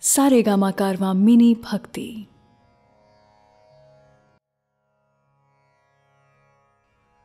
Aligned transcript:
सारेगामा 0.00 0.70
कारवा 0.70 1.12
मिनी 1.12 1.54
भक्ति। 1.54 2.26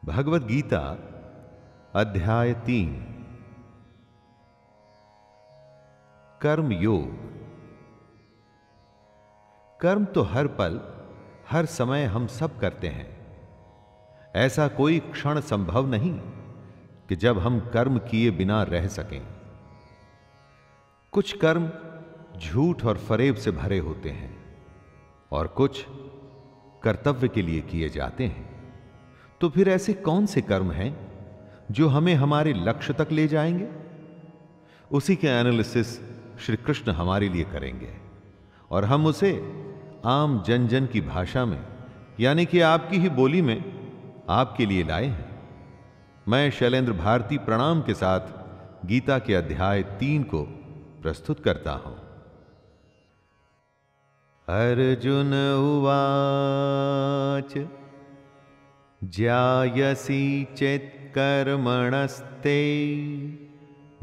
भगवत 0.05 0.41
गीता, 0.41 0.97
अध्याय 1.95 2.53
तीन। 2.53 3.05
कर्म 6.41 6.71
योग। 6.71 7.07
कर्म 9.79 10.05
तो 10.05 10.21
हर 10.21 10.47
पल, 10.47 10.81
हर 11.49 11.65
समय 11.65 12.05
हम 12.05 12.27
सब 12.27 12.59
करते 12.59 12.87
हैं। 12.87 13.37
ऐसा 14.35 14.67
कोई 14.67 14.99
क्षण 14.99 15.41
संभव 15.41 15.87
नहीं 15.87 16.19
कि 17.09 17.15
जब 17.15 17.39
हम 17.39 17.59
कर्म 17.59 17.99
किए 17.99 18.31
बिना 18.31 18.63
रह 18.63 18.87
सकें। 18.87 19.27
कुछ 21.11 21.37
कर्म 21.37 21.71
झूठ 22.39 22.85
और 22.85 22.97
फरेब 22.97 23.35
से 23.35 23.51
भरे 23.51 23.79
होते 23.79 24.09
हैं 24.09 24.37
और 25.31 25.47
कुछ 25.47 25.85
कर्तव्य 26.83 27.27
के 27.27 27.41
लिए 27.41 27.61
किए 27.61 27.89
जाते 27.89 28.23
हैं। 28.23 28.73
तो 29.41 29.49
फिर 29.49 29.69
ऐसे 29.69 29.93
कौन 29.93 30.25
से 30.25 30.41
कर्म 30.41 30.71
हैं 30.71 31.13
जो 31.71 31.87
हमें 31.87 32.15
हमारे 32.15 32.53
लक्ष्य 32.53 32.93
तक 32.93 33.07
ले 33.11 33.27
जाएँगे? 33.27 33.67
उसी 34.91 35.15
के 35.15 35.27
एनालिसिस 35.27 35.99
श्री 36.39 36.55
कृष्ण 36.55 36.91
हमारे 36.91 37.29
लिए 37.29 37.43
करेंगे 37.43 37.93
और 38.71 38.85
हम 38.85 39.05
उसे 39.05 39.53
आम 40.05 40.43
जन 40.47 40.67
जन 40.67 40.85
की 40.85 41.01
भाषा 41.01 41.45
में, 41.45 41.65
यानी 42.19 42.45
कि 42.45 42.59
आपकी 42.59 42.97
ही 42.97 43.09
बोली 43.09 43.41
में, 43.41 43.89
आपके 44.29 44.65
लिए 44.65 44.83
लाए 44.83 45.05
हैं। 45.05 45.39
मैं 46.27 46.51
शैलेंद्र 46.51 46.93
भारती 46.93 47.37
प्रणाम 47.37 47.81
के 47.81 47.93
साथ 47.93 48.19
गीता 48.87 49.19
के 49.19 49.35
अध्याय 49.35 49.83
तीन 49.83 50.23
को 50.23 50.43
प्रस्तुत 51.01 51.39
करता 51.39 51.71
हूँ। 51.71 52.02
अर्जुन 54.47 55.33
उवाच 55.57 57.53
जायसी 59.03 60.47
चेत्कर्मणस्ते 60.57 62.57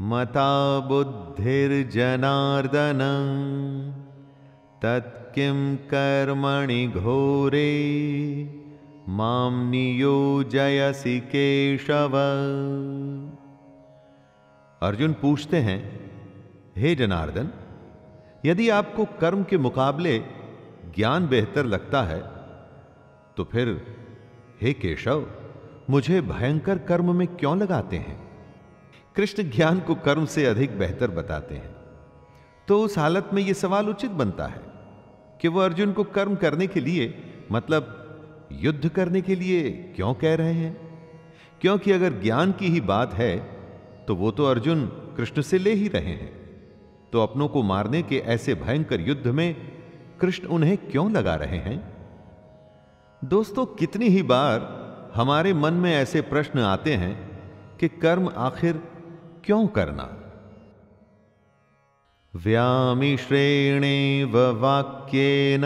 मता 0.01 0.79
बुद्धिर्जनार्दन 0.79 2.99
तत्किं 4.83 5.75
कर्मणि 5.75 6.87
घोरे 6.87 7.73
माम 9.09 9.69
नियोजयसि 9.69 11.19
केशव। 11.19 12.15
अर्जुन 14.81 15.13
पूछते 15.13 15.57
हैं, 15.57 16.09
हे 16.77 16.95
जनार्दन 16.95 17.49
यदि 18.45 18.69
आपको 18.69 19.05
कर्म 19.05 19.43
के 19.43 19.57
मुकाबले 19.57 20.17
ज्ञान 20.95 21.27
बेहतर 21.27 21.65
लगता 21.65 22.03
है 22.03 22.19
तो 23.37 23.43
फिर, 23.43 23.95
हे 24.61 24.73
केशव, 24.73 25.25
मुझे 25.89 26.21
भयंकर 26.21 26.77
कर्म 26.77 27.15
में 27.15 27.27
क्यों 27.27 27.57
लगाते 27.57 27.97
हैं? 27.97 28.19
कृष्ण 29.15 29.43
ज्ञान 29.43 29.79
को 29.79 29.95
कर्म 29.95 30.25
से 30.25 30.45
अधिक 30.45 30.77
बेहतर 30.79 31.11
बताते 31.11 31.55
हैं। 31.55 31.75
तो 32.67 32.81
उस 32.81 32.97
हालत 32.97 33.29
में 33.33 33.41
यह 33.43 33.53
सवाल 33.53 33.89
उचित 33.89 34.11
बनता 34.11 34.45
है 34.45 34.61
कि 35.41 35.47
वह 35.47 35.65
अर्जुन 35.65 35.93
को 35.93 36.03
कर्म 36.03 36.35
करने 36.35 36.67
के 36.67 36.79
लिए 36.79 37.23
मतलब 37.51 37.97
युद्ध 38.51 38.89
करने 38.89 39.21
के 39.21 39.35
लिए 39.35 39.71
क्यों 39.95 40.13
कह 40.13 40.35
रहे 40.35 40.53
हैं? 40.53 40.73
क्योंकि 41.61 41.91
अगर 41.91 42.21
ज्ञान 42.21 42.51
की 42.51 42.67
ही 42.67 42.81
बात 42.81 43.13
है 43.13 43.37
तो 44.07 44.15
वो 44.15 44.31
तो 44.31 44.45
अर्जुन 44.45 44.85
कृष्ण 45.17 45.41
से 45.41 45.57
ले 45.57 45.73
ही 45.73 45.87
रहे 45.87 46.11
हैं। 46.11 46.40
तो 47.13 47.23
अपनों 47.23 47.47
को 47.47 47.63
मारने 47.63 48.01
के 48.01 48.17
ऐसे 48.17 48.55
भयंकर 48.55 49.01
युद्ध 49.01 49.27
में 49.27 49.55
कृष्ण 50.21 50.47
उन्हें 50.47 50.77
क्यों 50.77 51.11
लगा 51.11 51.35
रहे 51.35 51.59
हैं? 51.59 51.93
दोस्तों, 53.23 53.65
कितनी 53.65 54.07
ही 54.07 54.23
बार 54.23 54.81
हमारे 55.15 55.53
मन 55.53 55.73
में 55.73 55.93
ऐसे 55.93 56.21
प्रश्न 56.21 56.59
आते 56.59 56.93
हैं 56.93 57.41
कि 57.79 57.87
कर्म 57.87 58.31
आखिर 58.37 58.81
क्यों 59.45 59.67
करना? 59.67 60.17
व्यामिश्रेणेव 62.35 64.37
वाक्येन, 64.37 65.61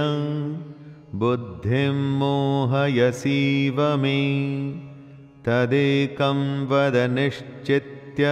बुद्धिं 1.16 2.18
मोहयसीव 2.18 3.98
मे, 3.98 4.72
तदेकं 5.46 6.68
वद 6.68 6.96
निश्चित्य। 6.96 8.26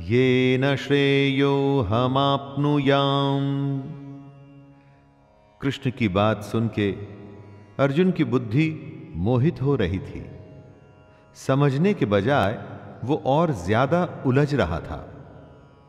येन 0.00 0.74
श्रेयो 0.76 1.80
हमाप्नुयाम। 1.80 3.46
कृष्ण 5.60 5.90
की 5.90 6.08
बात 6.08 6.42
सुन 6.42 6.68
के 6.68 6.90
अर्जुन 7.78 8.10
की 8.10 8.24
बुद्धि 8.24 8.66
मोहित 9.16 9.62
हो 9.62 9.74
रही 9.76 9.98
थी। 9.98 10.24
समझने 11.36 11.94
के 11.94 12.06
बजाय 12.06 12.58
वो 13.04 13.22
और 13.26 13.52
ज़्यादा 13.54 14.22
उलझ 14.26 14.54
रहा 14.54 14.78
था। 14.80 15.00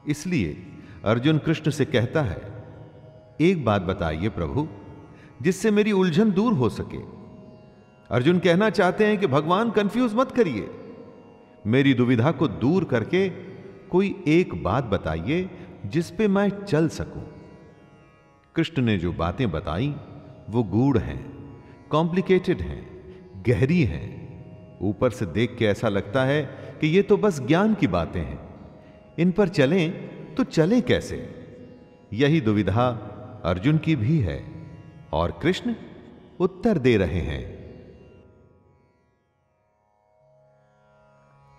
इसलिए 0.07 0.57
अर्जुन 1.05 1.37
कृष्ण 1.37 1.71
से 1.71 1.85
कहता 1.85 2.21
है, 2.21 2.41
एक 3.41 3.63
बात 3.65 3.81
बताइए 3.81 4.29
प्रभु, 4.29 4.67
जिससे 5.41 5.71
मेरी 5.71 5.91
उलझन 5.91 6.31
दूर 6.31 6.53
हो 6.53 6.69
सके। 6.69 7.01
अर्जुन 8.09 8.39
कहना 8.39 8.69
चाहते 8.69 9.05
हैं 9.05 9.17
कि 9.17 9.27
भगवान 9.27 9.71
कंफ्यूज 9.71 10.15
मत 10.15 10.31
करिए। 10.31 10.69
मेरी 11.67 11.93
दुविधा 11.93 12.31
को 12.31 12.47
दूर 12.47 12.83
करके 12.83 13.48
कोई 13.91 14.23
एक 14.27 14.63
बात 14.63 14.83
बताइए 14.83 15.49
जिस 15.85 16.11
पे 16.11 16.27
मैं 16.27 16.49
चल 16.49 16.87
सकूँ। 16.89 17.23
कृष्ण 18.55 18.81
ने 18.81 18.97
जो 18.97 19.13
बातें 19.13 19.51
बताई, 19.51 19.95
वो 20.49 20.63
गूढ़ 20.63 20.97
हैं 20.97 21.49
कॉम्प्लिकेटेड 21.89 22.61
हैं, 22.61 22.81
गहरी 23.47 23.83
हैं। 23.83 24.07
ऊपर 24.81 25.09
से 25.09 25.25
देख 25.25 25.55
के 25.57 25.65
ऐसा 25.65 25.89
लगता 25.89 26.23
है 26.23 26.41
कि 26.81 26.87
ये 26.87 27.01
तो 27.01 27.17
बस 27.17 27.39
ज्ञान 27.41 27.73
की 27.73 27.87
बातें 27.87 28.21
हैं। 28.21 28.39
इन 29.19 29.31
पर 29.31 29.47
चलें 29.47 29.91
तो 30.35 30.43
चलें 30.43 30.81
कैसे? 30.81 31.35
यही 32.13 32.41
दुविधा 32.41 32.87
अर्जुन 33.45 33.77
की 33.77 33.95
भी 33.95 34.19
है 34.19 34.43
और 35.13 35.39
कृष्ण 35.43 35.75
उत्तर 36.39 36.77
दे 36.77 36.97
रहे 36.97 37.19
हैं। 37.19 37.58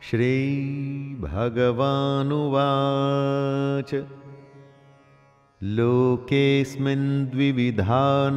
श्री 0.02 1.18
भगवानुवाच 1.20 3.94
द्विविधा 7.26 8.30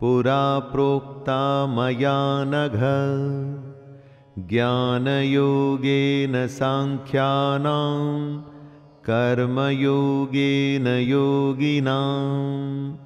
पुरा 0.00 0.58
प्रोक्ता 0.58 1.66
मया 1.66 2.44
नघ। 2.44 2.78
ज्ञानयोगेन 4.48 6.46
साङ्ख्यानां, 6.46 8.42
कर्मयोगेन 9.10 10.86
योगिनाम् 10.86 12.96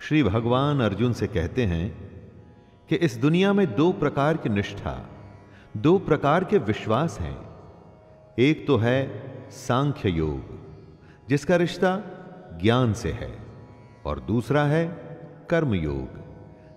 श्री 0.00 0.22
भगवान 0.22 0.80
अर्जुन 0.80 1.12
से 1.12 1.26
कहते 1.26 1.64
हैं 1.64 2.07
कि 2.88 2.96
इस 2.96 3.16
दुनिया 3.16 3.52
में 3.52 3.74
दो 3.74 3.92
प्रकार 3.92 4.36
की 4.36 4.48
निष्ठा, 4.48 5.08
दो 5.76 5.98
प्रकार 5.98 6.44
के 6.44 6.58
विश्वास 6.58 7.20
हैं। 7.20 7.48
एक 8.38 8.66
तो 8.66 8.76
है 8.76 9.22
सांख्य 9.50 10.08
योग, 10.08 10.58
जिसका 11.28 11.56
रिश्ता 11.56 12.02
ज्ञान 12.62 12.92
से 12.92 13.12
है, 13.12 13.38
और 14.06 14.20
दूसरा 14.20 14.64
है 14.64 14.86
कर्म 15.50 15.74
योग, 15.74 16.08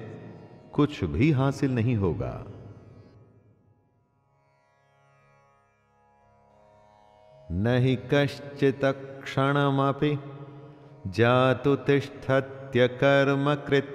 कुछ 0.76 1.04
भी 1.04 1.30
हासिल 1.30 1.74
नहीं 1.74 1.96
होगा। 1.96 2.34
नहीं 7.50 7.96
कश्चित 8.14 8.80
क्षणमपि 9.24 10.18
जातु 11.06 11.76
तिष्ठत्य 11.76 12.88
कर्म 12.88 13.54
कृत। 13.54 13.92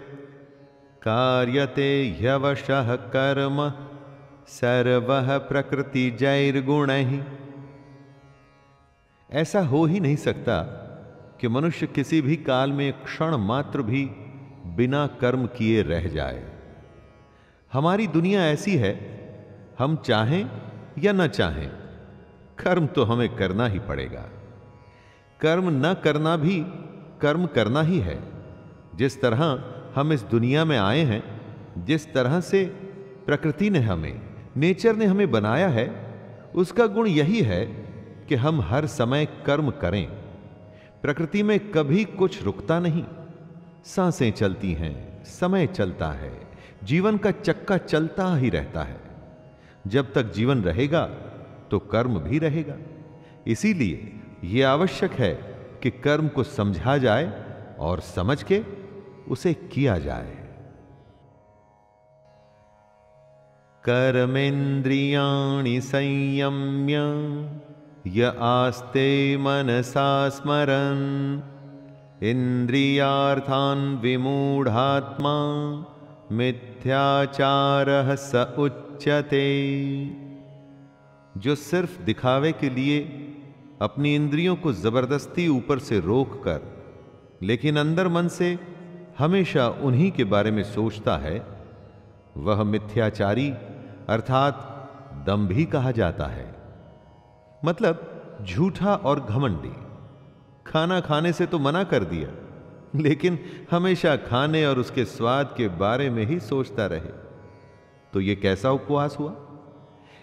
कार्यते 1.04 2.18
ह्यवशः 2.20 2.96
कर्म 2.96 3.58
सर्व 4.48 5.08
प्रकृति 5.48 6.10
जैर्गुण 6.12 6.92
ही 6.92 7.22
ऐसा 9.30 9.62
हो 9.62 9.86
ही 9.86 10.00
नहीं 10.00 10.16
सकता 10.16 10.62
कि 11.42 11.48
मनुष्य 11.48 11.88
किसी 11.88 12.22
भी 12.22 12.36
काल 12.36 12.72
में 12.72 12.92
क्षण 13.04 13.36
मात्र 13.36 13.82
भी 13.82 14.06
बिना 14.76 15.08
कर्म 15.08 15.46
किए 15.48 15.82
रह 15.82 16.08
जाए। 16.08 16.61
हमारी 17.74 18.08
दुनिया 18.08 18.46
ऐसी 18.46 18.76
है, 18.76 19.22
हम 19.80 19.96
चाहें 19.96 20.50
या 21.00 21.14
न 21.14 21.28
चाहें, 21.28 21.70
कर्म 22.60 22.88
तो 22.88 23.04
हमें 23.04 23.36
करना 23.36 23.68
ही 23.68 23.80
पड़ेगा। 23.80 24.30
कर्म 25.42 25.88
न 25.88 25.94
करना 25.94 26.38
भी, 26.38 26.64
कर्म 27.22 27.46
करना 27.46 27.82
ही 27.82 28.00
है। 28.00 28.24
जिस 28.96 29.22
तरह 29.22 29.74
हम 29.96 30.14
इस 30.14 30.22
दुनिया 30.22 30.66
में 30.66 30.78
आए 30.78 31.00
हैं, 31.00 31.42
जिस 31.86 32.14
तरह 32.14 32.42
से 32.42 32.66
प्रकृति 33.26 33.70
ने 33.70 33.80
हमें, 33.80 34.22
नेचर 34.58 34.96
ने 34.96 35.06
हमें 35.06 35.32
बनाया 35.32 35.68
है, 35.68 36.16
उसका 36.56 36.88
गुण 36.88 37.08
यही 37.08 37.42
है 37.42 37.66
कि 38.30 38.36
हम 38.36 38.62
हर 38.62 38.86
समय 38.86 39.26
कर्म 39.26 39.72
करें। 39.72 40.08
प्रकृति 41.02 41.44
में 41.44 41.72
कभी 41.72 42.04
कुछ 42.04 42.44
रुकता 42.44 42.80
नहीं। 42.80 43.04
साँसें 43.86 44.32
चलती 44.32 44.74
हैं, 44.74 45.24
समय 45.24 45.68
चलता 45.68 46.12
है। 46.12 46.51
जीवन 46.84 47.18
का 47.18 47.32
चक्का 47.32 47.78
चलता 47.78 48.36
ही 48.36 48.50
रहता 48.50 48.84
है। 48.84 49.00
जब 49.88 50.14
तक 50.14 50.24
जीवन 50.24 50.64
रहेगा 50.64 51.06
तो 51.72 51.80
कर्म 51.80 52.20
भी 52.20 52.40
रहेगा। 52.40 52.76
इसीलिए 53.48 54.20
यह 54.44 54.70
आवश्यक 54.70 55.12
है 55.12 55.34
कि 55.84 55.92
कर्म 55.92 56.28
को 56.28 56.44
समझा 56.44 56.98
जाए 56.98 57.44
और 57.80 58.00
समझ 58.00 58.44
के 58.44 58.64
उसे 59.30 59.54
किया 59.54 59.98
जाए। 59.98 60.38
कर्मेन्द्रियाणि 63.84 65.82
संयम्य, 65.82 66.96
य 68.08 68.38
आस्ते 68.40 69.38
मनसा 69.38 70.30
स्मरन्। 70.30 71.42
इंद्रियार्थान 72.24 73.98
विमूढ़ात्मा 73.98 75.36
मिथ्याचार 76.82 77.86
स 78.16 78.36
उच्यते। 78.60 79.42
जो 81.38 81.56
सिर्फ़ 81.56 82.02
दिखावे 82.02 82.52
के 82.52 82.70
लिए 82.70 83.00
अपनी 83.82 84.16
इंद्रियों 84.16 84.56
को 84.56 84.74
ज़बरदस्ती 84.74 85.48
ऊपर 85.48 85.80
से 85.80 86.00
रोक 86.00 86.44
कर, 86.44 86.62
लेकिन 87.44 87.78
अंदर 87.78 88.08
मन 88.08 88.28
से 88.28 88.60
हमेशा 89.20 89.68
उन्हीं 89.70 90.12
के 90.12 90.24
बारे 90.24 90.52
में 90.52 90.64
सोचता 90.64 91.18
है, 91.18 91.46
वह 92.38 92.64
मिथ्याचारी 92.64 93.50
अर्थात 94.10 94.56
दम 95.28 95.48
भी 95.48 95.66
कहा 95.66 95.92
जाता 95.92 96.26
है। 96.26 96.56
मतलब 97.66 98.08
झूठा 98.46 98.96
और 98.96 99.20
घमंडी। 99.20 99.76
खाना 100.68 101.00
खाने 101.00 101.34
से 101.34 101.46
तो 101.46 101.60
मना 101.60 101.84
कर 101.84 102.04
दिया। 102.04 102.41
लेकिन 102.96 103.40
हमेशा 103.72 104.16
खाने 104.16 104.66
और 104.66 104.80
उसके 104.80 105.06
स्वाद 105.06 105.54
के 105.58 105.68
बारे 105.68 106.10
में 106.10 106.26
ही 106.26 106.40
सोचता 106.40 106.86
रहे। 106.86 107.14
तो 108.14 108.22
यह 108.22 108.36
कैसा 108.36 108.72
उपवास 108.72 109.18
हुआ? 109.20 109.36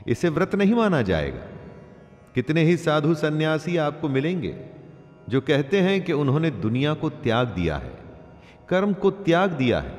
इसे 0.09 0.29
व्रत 0.29 0.55
नहीं 0.55 0.75
माना 0.75 1.03
जाएगा। 1.03 1.47
कितने 2.35 2.63
ही 2.63 2.77
साधु 2.77 3.15
सन्यासी 3.15 3.77
आपको 3.77 4.09
मिलेंगे, 4.09 4.67
जो 5.29 5.41
कहते 5.41 5.81
हैं 5.81 6.05
कि 6.05 6.13
उन्होंने 6.13 6.51
दुनिया 6.51 6.95
को 6.95 7.11
त्याग 7.11 7.49
दिया 7.49 7.77
है, 7.77 7.99
कर्म 8.69 8.93
को 8.93 9.11
त्याग 9.11 9.51
दिया 9.51 9.81
है। 9.81 9.99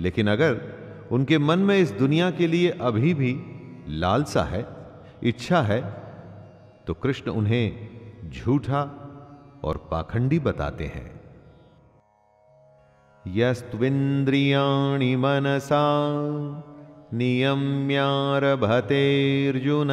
लेकिन 0.00 0.28
अगर 0.28 0.60
उनके 1.12 1.38
मन 1.38 1.58
में 1.58 1.78
इस 1.78 1.90
दुनिया 1.90 2.30
के 2.30 2.46
लिए 2.46 2.70
अभी 2.70 3.14
भी 3.14 3.42
लालसा 3.88 4.42
है, 4.42 4.66
इच्छा 5.22 5.62
है 5.62 5.80
तो 6.86 6.94
कृष्ण 6.94 7.30
उन्हें 7.30 7.88
झूठा 8.30 8.82
और 9.64 9.88
पाखंडी 9.90 10.38
बताते 10.38 10.84
हैं। 10.84 11.17
यस्त्विन्द्रियाणि 13.26 15.16
मनसा 15.16 16.04
नियम्यारभतेऽर्जुन। 17.14 19.88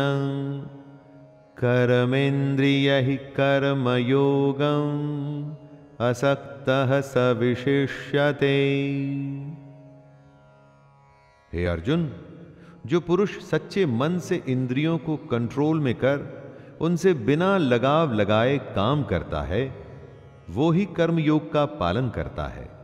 कर्मेन्द्रिय 1.58 3.18
कर्मयोगम् 3.18 5.56
असक्तः 6.02 7.02
स 7.02 7.18
विशिष्यते 7.18 8.76
हे 11.54 11.66
अर्जुन, 11.66 12.12
जो 12.86 13.00
पुरुष 13.00 13.40
सच्चे 13.40 13.86
मन 13.86 14.20
से 14.20 14.44
इंद्रियों 14.48 14.98
को 14.98 15.18
कंट्रोल 15.18 15.80
में 15.80 15.96
कर, 15.96 16.46
उनसे 16.82 17.14
बिना 17.14 17.58
लगाव 17.58 18.14
लगाए 18.14 18.58
काम 18.58 19.04
करता 19.04 19.42
है, 19.42 19.76
वो 20.50 20.72
ही 20.72 20.86
कर्मयोग 20.86 21.54
का 21.54 21.66
पालन 21.66 22.10
करता 22.10 22.48
है। 22.48 22.75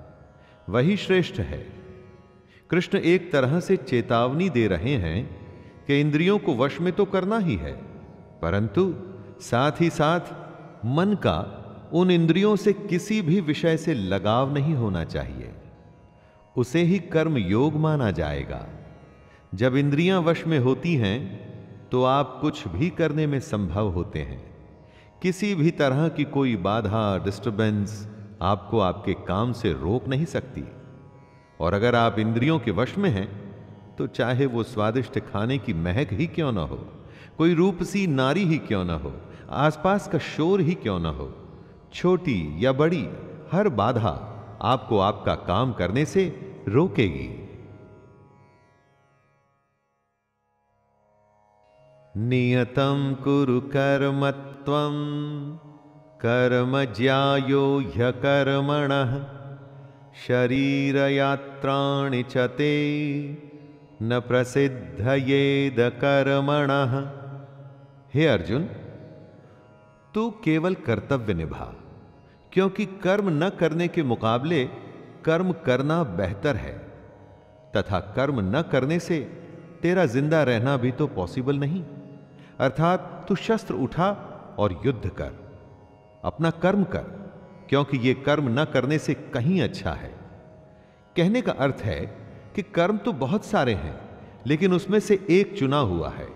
वही 0.72 0.96
श्रेष्ठ 0.98 1.40
है। 1.40 1.58
कृष्ण 2.70 2.98
एक 2.98 3.32
तरह 3.32 3.60
से 3.60 3.78
चेतावनी 3.78 4.50
दे 4.50 4.68
रहे 4.68 4.96
हैं 4.96 5.24
कि 5.88 6.00
इंद्रियों 6.00 6.38
को 6.40 6.56
वश 6.56 6.80
में 6.82 6.94
तो 6.94 7.06
करना 7.06 7.38
ही 7.38 7.56
है, 7.56 7.72
परंतु 8.42 8.94
साथ 9.42 9.82
ही 9.82 9.90
साथ 9.90 10.86
मन 10.86 11.14
का 11.14 11.38
उन 11.94 12.12
इंद्रियों 12.12 12.56
से 12.56 12.74
किसी 12.74 13.22
भी 13.22 13.40
विषय 13.42 13.78
से 13.78 13.94
लगाव 13.94 14.54
नहीं 14.54 14.74
होना 14.74 15.04
चाहिए। 15.04 15.52
उसे 16.56 16.82
ही 16.82 17.00
कर्म 17.00 17.38
योग 17.38 17.76
माना 17.76 18.12
जाएगा। 18.12 18.66
जब 19.56 19.76
इंद्रियाँ 19.76 20.22
वश 20.22 20.46
में 20.48 20.58
होती 20.60 20.96
हैं 20.96 21.20
तो 21.90 22.04
आप 22.04 22.38
कुछ 22.42 22.68
भी 22.68 22.90
करने 22.90 23.28
में 23.28 23.40
संभव 23.40 23.90
होते 23.90 24.20
हैं। 24.20 24.42
किसी 25.22 25.54
भी 25.56 25.72
तरह 25.72 26.08
की 26.10 26.24
कोई 26.24 26.56
बाधा 26.56 27.18
डिस्टरबेंस 27.18 28.08
आपको 28.42 28.80
आपके 28.80 29.14
काम 29.28 29.52
से 29.54 29.74
रोक 29.74 30.08
नहीं 30.08 30.26
सकती। 30.26 30.64
और 31.60 31.74
अगर 31.74 31.96
आप 31.96 32.20
इंद्रियों 32.20 32.60
के 32.60 32.72
वश 32.72 32.98
में 32.98 33.10
हैं 33.10 33.28
तो 33.98 34.08
चाहे 34.10 34.46
वो 34.46 34.64
स्वादिष्ट 34.64 35.20
खाने 35.22 35.58
की 35.58 35.74
महक 35.74 36.14
ही 36.14 36.28
क्यों 36.28 36.52
ना 36.52 36.62
हो, 36.62 36.78
कोई 37.38 37.54
रूपसी 37.54 38.06
नारी 38.08 38.44
ही 38.46 38.58
क्यों 38.60 38.84
ना 38.86 38.94
हो, 38.94 39.14
आसपास 39.50 40.08
का 40.08 40.18
शोर 40.28 40.62
ही 40.62 40.74
क्यों 40.76 41.00
ना 41.00 41.10
हो, 41.10 41.30
छोटी 41.94 42.66
या 42.66 42.72
बड़ी, 42.74 43.08
हर 43.52 43.70
बाधा 43.72 44.14
आपको 44.64 45.00
आपका 45.00 45.36
काम 45.46 45.74
करने 45.74 46.06
से 46.06 46.24
रोकेगी। 46.68 47.30
नियतम 52.16 53.16
कुरु 53.24 53.60
कर्मत्वम। 53.70 54.98
कर्म 56.22 56.74
ज्यायो 56.96 57.64
ह्यकर्मण 57.96 58.92
शरीर 60.18 60.96
यात्राणि 61.10 62.22
चते 62.24 62.76
न 64.02 64.20
प्रसिद्ध 64.20 65.08
येद 65.22 65.80
कर्मण। 66.04 66.72
हे 68.14 68.28
अर्जुन, 68.28 68.64
तू 70.16 70.30
केवल 70.44 70.74
कर्तव्य 70.88 71.34
निभा, 71.34 71.68
क्योंकि 72.52 72.86
कर्म 73.04 73.30
न 73.34 73.50
करने 73.60 73.88
के 73.88 74.04
मुकाबले 74.04 74.64
कर्म 75.26 75.52
करना 75.66 76.02
बेहतर 76.16 76.56
है, 76.56 76.78
तथा 77.78 78.00
कर्म 78.16 78.40
न 78.56 78.62
करने 78.72 79.00
से 79.00 79.20
तेरा 79.82 80.06
ज़िंदा 80.06 80.44
रहना 80.44 80.78
भी 80.78 80.92
तो 80.92 81.08
पॉसिबल 81.08 81.56
नहीं। 81.58 81.84
अर्थात 82.60 83.26
तू 83.30 83.36
शस्त्र 83.42 83.74
उठा 83.84 84.10
और 84.60 84.82
युद्ध 84.86 85.10
कर। 85.12 85.32
अपना 86.24 86.50
कर्म 86.50 86.84
कर, 86.84 87.04
क्योंकि 87.70 87.98
यह 87.98 88.24
कर्म 88.26 88.50
न 88.60 88.66
करने 88.66 88.98
से 88.98 89.14
कहीं 89.14 89.62
अच्छा 89.62 89.92
है। 89.92 90.10
कहने 91.16 91.42
का 91.42 91.52
अर्थ 91.52 91.82
है 91.82 92.00
कि 92.56 92.62
कर्म 92.62 92.98
तो 92.98 93.14
बहुत 93.14 93.46
सारे 93.46 93.74
हैं, 93.74 94.00
लेकिन 94.48 94.74
उसमें 94.74 95.00
से 95.00 95.20
एक 95.30 95.58
चुना 95.60 95.78
हुआ 95.78 96.10
है। 96.10 96.28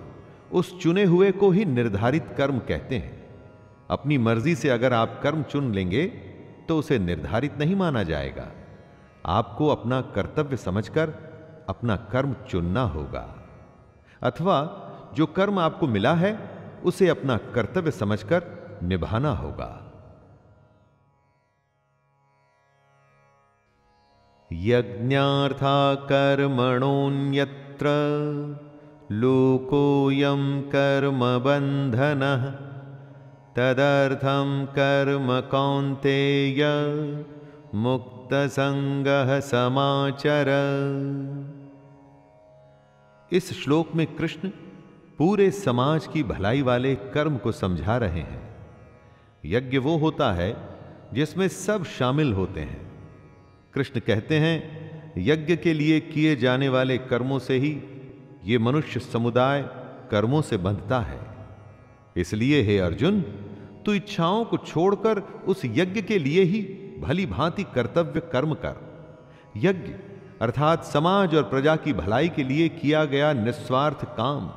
उस 0.51 0.79
चुने 0.81 1.03
हुए 1.03 1.31
को 1.31 1.49
ही 1.51 1.65
निर्धारित 1.65 2.27
कर्म 2.37 2.59
कहते 2.59 2.97
हैं। 2.97 3.23
अपनी 3.89 4.17
मर्ज़ी 4.17 4.55
से 4.55 4.69
अगर 4.69 4.93
आप 4.93 5.19
कर्म 5.23 5.43
चुन 5.43 5.73
लेंगे 5.73 6.05
तो 6.67 6.77
उसे 6.77 6.99
निर्धारित 6.99 7.57
नहीं 7.59 7.75
माना 7.75 8.03
जाएगा। 8.03 8.51
आपको 9.25 9.67
अपना 9.67 10.01
कर्तव्य 10.15 10.57
समझकर 10.57 11.13
अपना 11.69 11.95
कर्म 12.11 12.35
चुनना 12.49 12.83
होगा। 12.83 13.23
अथवा 14.21 14.57
जो 15.15 15.25
कर्म 15.25 15.59
आपको 15.59 15.87
मिला 15.87 16.13
है, 16.13 16.37
उसे 16.85 17.07
अपना 17.07 17.37
कर्तव्य 17.37 17.91
समझकर 17.91 18.39
निभाना 18.85 19.29
होगा। 19.29 19.81
यज्ञार्था 24.53 25.95
लोकोऽयं 29.11 30.61
कर्म 30.61 31.19
बन्धनः 31.19 32.51
तदर्थं 33.55 34.65
कर्म 34.65 35.41
कौन्तेय 35.41 36.65
मुक्तसंगः 37.75 39.39
समाचर। 39.39 40.47
इस 43.31 43.63
श्लोक 43.63 43.95
में 43.95 44.15
कृष्ण 44.15 44.49
पूरे 45.17 45.51
समाज 45.51 46.07
की 46.07 46.23
भलाई 46.23 46.61
वाले 46.61 46.95
कर्म 46.95 47.37
को 47.37 47.51
समझा 47.51 47.97
रहे 47.97 48.21
हैं। 48.21 48.54
यज्ञ 49.45 49.77
वो 49.77 49.97
होता 49.97 50.31
है 50.31 50.55
जिसमें 51.13 51.47
सब 51.47 51.85
शामिल 51.85 52.33
होते 52.33 52.59
हैं। 52.59 52.81
कृष्ण 53.73 53.99
कहते 53.99 54.39
हैं, 54.39 55.13
यज्ञ 55.17 55.55
के 55.55 55.73
लिए 55.73 55.99
किए 55.99 56.35
जाने 56.35 56.69
वाले 56.69 56.97
कर्मों 56.97 57.39
से 57.39 57.57
ही 57.57 57.79
ये 58.45 58.57
मनुष्य 58.57 58.99
समुदाय 58.99 59.61
कर्मों 60.11 60.41
से 60.41 60.57
बंधता 60.57 60.99
है। 60.99 61.19
इसलिए 62.17 62.61
हे 62.61 62.77
अर्जुन, 62.79 63.21
तू 63.85 63.93
इच्छाओं 63.93 64.45
को 64.45 64.57
छोड़कर 64.57 65.19
उस 65.19 65.61
यज्ञ 65.65 66.01
के 66.01 66.19
लिए 66.19 66.43
ही 66.43 66.61
भली 66.99 67.25
भांति 67.25 67.63
कर्तव्य 67.63 68.19
कर्म 68.19 68.53
कर। 68.53 68.75
यज्ञ, 69.57 69.93
अर्थात 70.41 70.83
समाज 70.83 71.35
और 71.35 71.43
प्रजा 71.43 71.75
की 71.75 71.93
भलाई 71.93 72.29
के 72.29 72.43
लिए 72.43 72.69
किया 72.69 73.05
गया 73.05 73.33
निस्वार्थ 73.33 74.05
काम, 74.05 74.51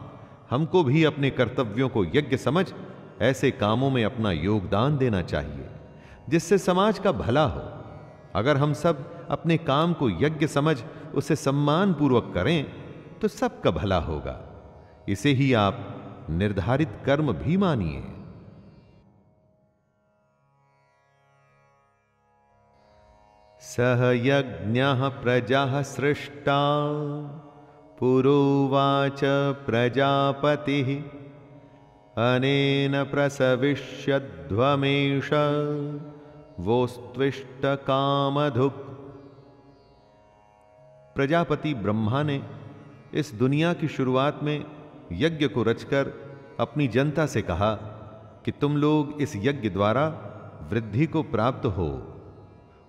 हमको 0.50 0.84
भी 0.84 1.04
अपने 1.04 1.30
कर्तव्यों 1.30 1.88
को 1.88 2.04
यज्ञ 2.04 2.36
समझ 2.36 2.72
ऐसे 3.22 3.50
कामों 3.50 3.90
में 3.90 4.04
अपना 4.04 4.32
योगदान 4.32 4.98
देना 4.98 5.22
चाहिए, 5.22 5.68
जिससे 6.28 6.58
समाज 6.58 6.98
का 6.98 7.12
भला 7.12 7.44
हो। 7.44 7.60
अगर 8.34 8.56
हम 8.56 8.72
सब 8.72 9.26
अपने 9.28 9.56
काम 9.56 9.92
को 9.92 10.10
यज्ञ 10.10 10.46
समझ, 10.46 10.82
उसे 11.14 11.36
सम्मान 11.36 11.94
पूर्वक 11.94 12.30
करें 12.34 12.64
तो 13.18 13.28
सबका 13.28 13.70
भला 13.70 13.98
होगा। 13.98 14.36
इसे 15.08 15.30
ही 15.30 15.52
आप 15.52 15.94
निर्धारित 16.30 16.90
कर्म 17.06 17.32
भी 17.32 17.56
मानिए। 17.56 18.04
सह 23.60 24.00
यज्ञ 24.16 24.82
प्रजा 25.22 25.82
सृष्टा, 25.82 26.60
पुरोवाच 27.98 29.20
प्रजापति। 29.66 30.82
अनेन 32.18 33.04
प्रसविष्यध्वमेश 33.04 35.30
वोस्त्विष्ट 36.60 37.60
कामधुक 37.64 38.72
प्रजापति 41.14 41.74
ब्रह्मा 41.74 42.22
ने 42.22 42.42
इस 43.14 43.34
दुनिया 43.34 43.72
की 43.72 43.88
शुरुआत 43.88 44.40
में 44.42 44.64
यज्ञ 45.12 45.48
को 45.48 45.62
रचकर 45.62 46.12
अपनी 46.60 46.88
जनता 46.88 47.26
से 47.26 47.42
कहा 47.42 47.74
कि 48.44 48.50
तुम 48.50 48.76
लोग 48.76 49.22
इस 49.22 49.32
यज्ञ 49.36 49.70
द्वारा 49.70 50.14
वृद्धि 50.70 51.06
को 51.06 51.22
प्राप्त 51.22 51.66
हो 51.66 52.16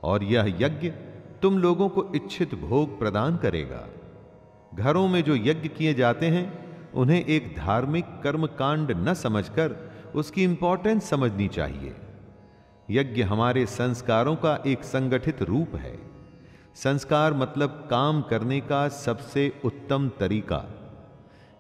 और 0.03 0.24
यह 0.24 0.55
यज्ञ 0.59 0.93
तुम 1.41 1.57
लोगों 1.57 1.89
को 1.89 2.12
इच्छित 2.15 2.55
भोग 2.55 3.00
प्रदान 3.00 3.38
करेगा। 3.38 3.88
घरों 4.74 5.07
में 5.07 5.24
जो 5.24 5.36
यज्ञ 5.36 5.69
किए 5.69 5.93
जाते 5.93 6.25
हैं 6.25 6.59
उन्हें 6.96 7.25
एक 7.25 7.55
धार्मिक 7.58 8.05
कर्म 8.24 8.46
कांड 8.46 8.91
न 8.91 9.13
समझकर 9.13 9.91
उसकी 10.15 10.43
इंपॉर्टेंस 10.43 11.10
समझनी 11.10 11.48
चाहिए। 11.48 11.96
यज्ञ 12.89 13.24
हमारे 13.24 13.65
संस्कारों 13.65 14.36
का 14.36 14.63
एक 14.67 14.84
संगठित 14.84 15.41
रूप 15.41 15.75
है। 15.75 16.00
संस्कार 16.75 17.34
मतलब 17.34 17.88
काम 17.89 18.22
करने 18.22 18.62
का 18.62 18.88
सबसे 18.88 19.62
उत्तम 19.65 20.12
तरीका। 20.19 20.65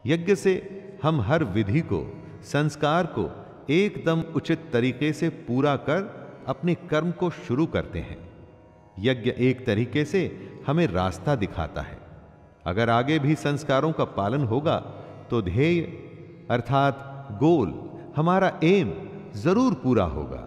यज्ञ 0.05 0.35
से 0.35 0.79
हम 1.03 1.21
हर 1.21 1.43
विधि 1.43 1.81
को, 1.81 2.23
संस्कार 2.41 3.05
को 3.05 3.45
एकदम 3.69 4.21
उचित 4.21 4.69
तरीके 4.73 5.13
से 5.13 5.29
पूरा 5.29 5.75
कर 5.75 6.19
अपने 6.47 6.75
कर्म 6.75 7.11
को 7.11 7.29
शुरू 7.29 7.65
करते 7.65 7.99
हैं। 7.99 8.29
यज्ञ 8.99 9.31
एक 9.31 9.65
तरीके 9.65 10.05
से 10.05 10.49
हमें 10.67 10.87
रास्ता 10.87 11.35
दिखाता 11.35 11.81
है। 11.81 11.97
अगर 12.65 12.89
आगे 12.89 13.19
भी 13.19 13.35
संस्कारों 13.35 13.91
का 13.91 14.03
पालन 14.03 14.43
होगा 14.43 14.98
तो 15.29 15.41
ध्येय, 15.41 15.81
अर्थात 16.51 17.27
गोल, 17.31 17.89
हमारा 18.15 18.59
एम 18.63 18.93
ज़रूर 19.35 19.73
पूरा 19.73 20.03
होगा। 20.03 20.45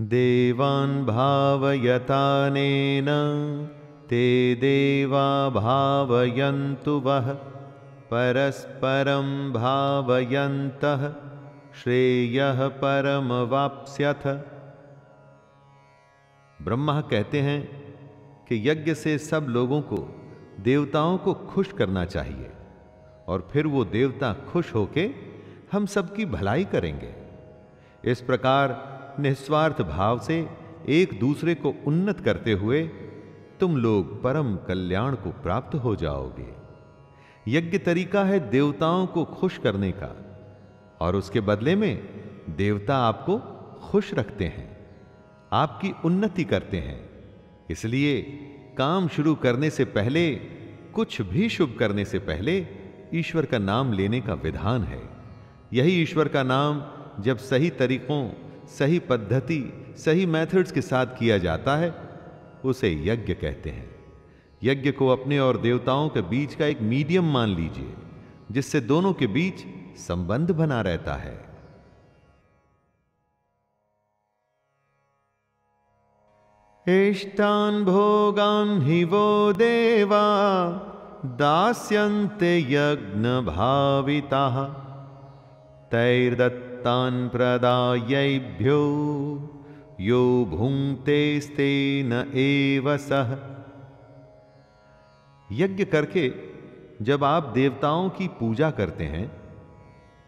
देवान् 0.00 1.06
भावयतानेन, 1.06 3.06
ते 4.08 4.54
देवा 4.54 5.48
भावयन्तु 5.48 7.00
वः, 7.00 7.34
परस्परं 8.10 9.52
श्रेयः 11.74 12.68
परमवाप्स्यथ 12.68 14.54
ब्रह्मा 16.62 17.00
कहते 17.00 17.40
हैं 17.40 17.84
कि 18.48 18.70
यज्ञ 18.70 18.94
से 18.94 19.18
सब 19.18 19.46
लोगों 19.48 19.82
को 19.82 20.23
देवताओं 20.64 21.18
को 21.18 21.34
खुश 21.34 21.72
करना 21.72 22.04
चाहिए 22.04 22.50
और 23.28 23.48
फिर 23.52 23.66
वो 23.66 23.84
देवता 23.84 24.32
खुश 24.48 24.74
होके 24.74 25.10
हम 25.72 25.86
सबकी 25.86 26.24
भलाई 26.26 26.64
करेंगे। 26.64 27.14
इस 28.04 28.20
प्रकार 28.20 29.16
निस्वार्थ 29.20 29.82
भाव 29.82 30.18
से 30.18 30.36
एक 30.88 31.18
दूसरे 31.20 31.54
को 31.54 31.74
उन्नत 31.86 32.20
करते 32.20 32.52
हुए 32.52 32.82
तुम 33.60 33.76
लोग 33.76 34.22
परम 34.22 34.56
कल्याण 34.56 35.14
को 35.14 35.30
प्राप्त 35.42 35.74
हो 35.74 35.94
जाओगे। 35.96 36.48
यज्ञ 37.48 37.78
तरीका 37.78 38.24
है 38.24 38.38
देवताओं 38.50 39.06
को 39.06 39.24
खुश 39.24 39.58
करने 39.58 39.90
का 39.92 40.10
और 41.00 41.16
उसके 41.16 41.40
बदले 41.40 41.74
में 41.74 41.94
देवता 42.56 42.96
आपको 42.98 43.38
खुश 43.80 44.12
रखते 44.14 44.44
हैं, 44.44 44.68
आपकी 45.52 45.92
उन्नति 46.04 46.44
करते 46.44 46.78
हैं। 46.78 46.98
इसलिए 47.70 48.14
काम 48.78 49.08
शुरू 49.08 49.34
करने 49.34 49.70
से 49.70 49.84
पहले, 49.84 50.34
कुछ 50.94 51.22
भी 51.22 51.48
शुभ 51.48 51.76
करने 51.78 52.04
से 52.04 52.18
पहले, 52.18 52.66
ईश्वर 53.14 53.46
का 53.46 53.58
नाम 53.58 53.92
लेने 53.92 54.20
का 54.20 54.34
विधान 54.34 54.82
है। 54.82 55.02
यही 55.72 56.02
ईश्वर 56.02 56.28
का 56.28 56.42
नाम 56.42 56.82
जब 57.22 57.38
सही 57.38 57.70
तरीकों, 57.70 58.30
सही 58.68 58.98
पद्धति, 58.98 59.92
सही 59.96 60.26
मेथड्स 60.26 60.72
के 60.72 60.80
साथ 60.80 61.06
किया 61.06 61.38
जाता 61.38 61.76
है, 61.76 61.94
उसे 62.64 63.02
यज्ञ 63.04 63.34
कहते 63.34 63.70
हैं। 63.70 63.94
यज्ञ 64.62 64.90
को 64.90 65.08
अपने 65.08 65.38
और 65.38 65.56
देवताओं 65.56 66.08
के 66.08 66.22
बीच 66.22 66.54
का 66.54 66.66
एक 66.66 66.82
मीडियम 66.82 67.32
मान 67.32 67.48
लीजिए, 67.48 67.92
जिससे 68.52 68.80
दोनों 68.80 69.12
के 69.12 69.26
बीच 69.26 69.64
संबंध 69.98 70.50
बना 70.50 70.80
रहता 70.80 71.14
है। 71.14 71.53
इष्टान 76.86 77.84
भोगान 77.84 78.68
वो 79.04 79.52
देवा, 79.52 80.24
दास्यन्ते 81.38 82.58
यज्ञ 82.60 83.28
भाविता 83.46 84.44
तैर्दत्त 85.90 86.60
तान् 86.84 87.28
प्रदायैभ्यो, 87.28 88.80
यो 90.00 90.20
भुंक्तेस्तेन 90.50 92.12
एव 92.34 92.96
सह 92.98 93.34
यज्ञ 95.48 95.84
करके 95.84 96.28
जब 97.02 97.24
आप 97.24 97.44
देवताओं 97.54 98.08
की 98.10 98.28
पूजा 98.28 98.70
करते 98.70 99.04
हैं 99.04 99.26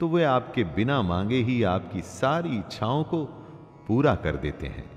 तो 0.01 0.09
वे 0.09 0.25
आपके 0.25 0.65
बिना 0.65 1.03
मांगे 1.03 1.43
ही 1.43 1.63
आपकी 1.69 2.01
सारी 2.01 2.57
इच्छाओं 2.59 3.05
को 3.05 3.25
पूरा 3.89 4.15
कर 4.15 4.37
देते 4.37 4.67
हैं। 4.67 4.96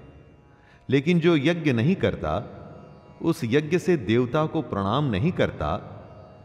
लेकिन 0.90 1.20
जो 1.20 1.36
यज्ञ 1.38 1.74
नहीं 1.74 1.96
करता, 1.96 2.56
उस 3.22 3.42
यज्ञ 3.44 3.78
से 3.80 3.98
देवता 3.98 4.46
को 4.46 4.62
प्रणाम 4.62 5.06
नहीं 5.06 5.32
करता, 5.32 5.96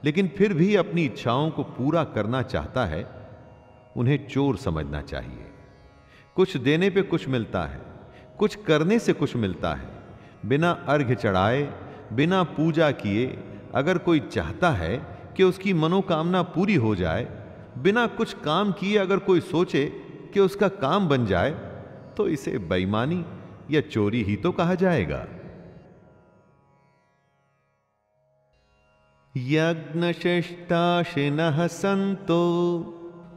लेकिन 0.05 0.29
फिर 0.29 0.55
भी 0.55 0.77
अपनी 0.77 1.05
इच्छाओं 1.05 1.51
को 1.51 1.63
पूरा 1.63 2.05
करना 2.05 2.43
चाहता 2.43 2.85
है, 2.85 3.07
उन्हें 3.97 4.29
चोर 4.29 4.57
समझना 4.57 5.01
चाहिए। 5.01 5.47
कुछ 6.35 6.57
देने 6.57 6.91
पे 6.91 7.03
कुछ 7.03 7.29
मिलता 7.29 7.63
है, 7.63 7.81
कुछ 8.39 8.55
करने 8.55 8.99
से 8.99 9.13
कुछ 9.13 9.37
मिलता 9.37 9.75
है। 9.75 9.89
बिना 10.47 10.71
अर्घ्य 10.71 11.15
चढ़ाए, 11.15 11.63
बिना 12.13 12.43
पूजा 12.43 12.91
किए, 12.91 13.39
अगर 13.75 13.99
कोई 13.99 14.21
चाहता 14.21 14.71
है 14.71 14.97
कि 15.37 15.43
उसकी 15.43 15.73
मनोकामना 15.73 16.43
पूरी 16.43 16.75
हो 16.75 16.95
जाए, 16.95 17.29
बिना 17.79 18.07
कुछ 18.07 18.35
काम 18.35 18.73
किए 18.73 18.97
अगर 18.97 19.19
कोई 19.19 19.41
सोचे 19.41 19.85
कि 20.35 20.41
उसका 20.41 20.69
काम 20.69 21.09
बन 21.09 21.27
जाए 21.27 21.51
तो 22.17 22.29
इसे 22.29 22.59
बेईमानी 22.59 23.25
या 23.71 23.81
चोरी 23.81 24.23
ही 24.23 24.37
तो 24.37 24.53
कहा 24.53 24.75
जाएगा। 24.75 25.27
यज्ञशिष्टाशिनः 29.37 31.67
सन्तो, 31.67 32.85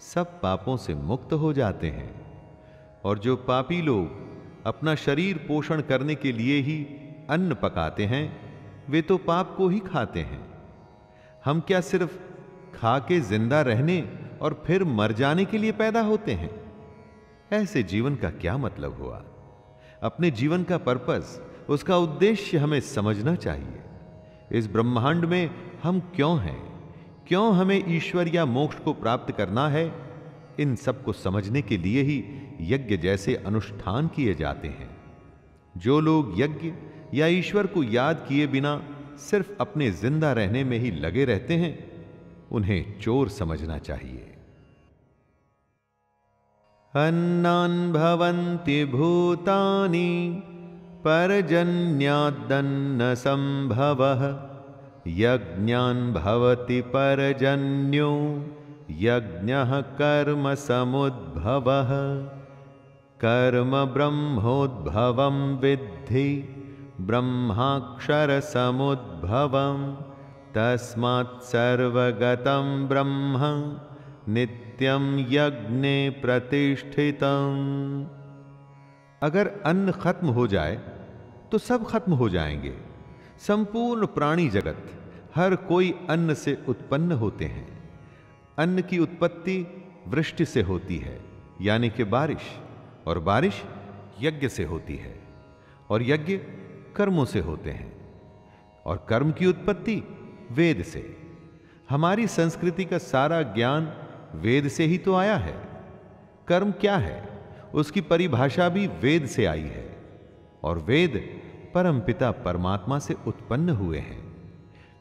सब 0.00 0.40
पापों 0.40 0.76
से 0.76 0.94
मुक्त 0.94 1.32
हो 1.32 1.52
जाते 1.52 1.86
हैं। 1.86 2.25
और 3.06 3.18
जो 3.18 3.36
पापी 3.36 3.82
लोग 3.82 4.26
अपना 4.66 4.94
शरीर 4.94 5.44
पोषण 5.48 5.80
करने 5.80 6.14
के 6.14 6.32
लिए 6.32 6.60
ही 6.60 6.86
अन्न 7.30 7.54
पकाते 7.54 8.04
हैं, 8.04 8.36
वे 8.90 9.02
तो 9.02 9.18
पाप 9.18 9.54
को 9.56 9.68
ही 9.68 9.78
खाते 9.78 10.20
हैं। 10.20 10.46
हम 11.44 11.60
क्या 11.60 11.80
सिर्फ़ 11.80 12.18
खा 12.76 12.98
के 12.98 13.20
ज़िंदा 13.20 13.62
रहने 13.62 14.12
और 14.42 14.62
फिर 14.66 14.84
मर 14.84 15.12
जाने 15.12 15.44
के 15.44 15.58
लिए 15.58 15.72
पैदा 15.72 16.00
होते 16.00 16.32
हैं? 16.32 16.72
ऐसे 17.52 17.82
जीवन 17.82 18.14
का 18.14 18.30
क्या 18.30 18.56
मतलब 18.56 19.02
हुआ? 19.02 19.24
अपने 20.02 20.30
जीवन 20.30 20.62
का 20.62 20.78
पर्पस, 20.78 21.42
उसका 21.68 21.96
उद्देश्य 21.96 22.58
हमें 22.58 22.80
समझना 22.80 23.34
चाहिए। 23.34 23.80
इस 24.52 24.66
ब्रह्मांड 24.68 25.24
में 25.24 25.50
हम 25.82 26.00
क्यों 26.00 26.40
हैं? 26.40 26.90
क्यों 27.28 27.54
हमें 27.54 27.96
ईश्वर 27.96 28.28
या 28.28 28.44
मोक्ष 28.44 28.76
को 28.78 28.92
प्राप्त 28.92 29.36
करना 29.36 29.68
है? 29.68 29.92
इन 30.60 30.76
सबको 30.76 31.12
समझने 31.12 31.62
के 31.62 31.76
लिए 31.76 32.02
ही 32.02 32.45
यज्ञ 32.60 32.96
जैसे 32.96 33.34
अनुष्ठान 33.34 34.08
किए 34.08 34.34
जाते 34.34 34.68
हैं। 34.68 34.96
जो 35.76 36.00
लोग 36.00 36.40
यज्ञ 36.40 36.72
या 37.14 37.26
ईश्वर 37.26 37.66
को 37.66 37.82
याद 37.82 38.24
किए 38.28 38.46
बिना 38.46 38.82
सिर्फ़ 39.16 39.50
अपने 39.60 39.90
ज़िंदा 39.90 40.32
रहने 40.32 40.64
में 40.64 40.78
ही 40.78 40.90
लगे 40.90 41.24
रहते 41.24 41.54
हैं, 41.54 41.92
उन्हें 42.52 43.00
चोर 43.00 43.28
समझना 43.28 43.78
चाहिए। 43.78 44.32
अन्नान् 46.94 47.92
भवन्ति 47.92 48.84
भूतानि 48.84 50.42
पर्जन्यादन्न 51.04 53.14
संभवः 53.14 54.46
यज्ञान् 55.06 56.12
भवति 56.12 56.80
पर्जन्यो, 56.80 58.44
यज्ञः 58.90 59.80
कर्म 59.80 60.54
समुद्भवः। 60.54 62.35
कर्म 63.20 63.84
ब्रह्मोद्भवं 63.84 65.56
विद्धि, 65.56 66.48
ब्रह्माक्षरसमुद्भवं, 67.00 69.96
तस्मात् 70.54 71.42
सर्वगतं 71.42 72.88
ब्रह्म 72.88 73.36
नित्यम 74.32 75.26
यज्ञे 75.30 76.10
प्रतिष्ठितम। 76.10 78.06
अगर 79.22 79.60
अन्न 79.66 79.92
खत्म 79.92 80.28
हो 80.28 80.46
जाए 80.46 80.80
तो 81.52 81.58
सब 81.58 81.86
खत्म 81.86 82.12
हो 82.12 82.28
जाएँगे। 82.28 82.74
संपूर्ण 83.38 84.06
प्राणी 84.06 84.48
जगत, 84.48 84.90
हर 85.36 85.56
कोई 85.56 85.94
अन्न 86.10 86.34
से 86.34 86.58
उत्पन्न 86.68 87.12
होते 87.12 87.44
हैं। 87.44 87.90
अन्न 88.58 88.82
की 88.82 88.98
उत्पत्ति 88.98 89.66
वृष्टि 90.08 90.44
से 90.44 90.62
होती 90.62 90.98
है, 90.98 91.20
यानी 91.62 91.90
कि 91.90 92.04
बारिश। 92.04 92.65
और 93.06 93.18
बारिश 93.18 93.64
यज्ञ 94.20 94.48
से 94.48 94.64
होती 94.64 94.96
है 94.96 95.20
और 95.90 96.02
यज्ञ 96.02 96.36
कर्मों 96.96 97.24
से 97.24 97.40
होते 97.40 97.70
हैं 97.70 97.92
और 98.86 99.06
कर्म 99.08 99.32
की 99.32 99.46
उत्पत्ति 99.46 100.02
वेद 100.50 100.82
से। 100.82 101.16
हमारी 101.90 102.26
संस्कृति 102.26 102.84
का 102.84 102.98
सारा 102.98 103.42
ज्ञान 103.42 103.94
वेद 104.34 104.68
से 104.68 104.84
ही 104.84 104.98
तो 104.98 105.14
आया 105.14 105.36
है। 105.36 105.56
कर्म 106.48 106.72
क्या 106.72 106.96
है? 106.96 107.28
उसकी 107.74 108.00
परिभाषा 108.00 108.68
भी 108.68 108.86
वेद 108.86 109.26
से 109.26 109.46
आई 109.46 109.62
है 109.62 109.96
और 110.62 110.78
वेद 110.78 111.40
परम 111.74 112.00
पिता 112.00 112.30
परमात्मा 112.30 112.98
से 112.98 113.14
उत्पन्न 113.26 113.70
हुए 113.70 113.98
हैं। 113.98 114.36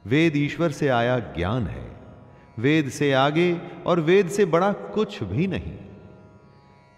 वेद 0.05 0.35
ईश्वर 0.35 0.71
से 0.71 0.87
आया 0.87 1.19
ज्ञान 1.19 1.67
है। 1.67 1.95
वेद 2.59 2.89
से 2.89 3.13
आगे 3.13 3.61
और 3.85 3.99
वेद 3.99 4.27
से 4.27 4.45
बड़ा 4.45 4.73
कुछ 4.73 5.23
भी 5.23 5.47
नहीं। 5.47 5.77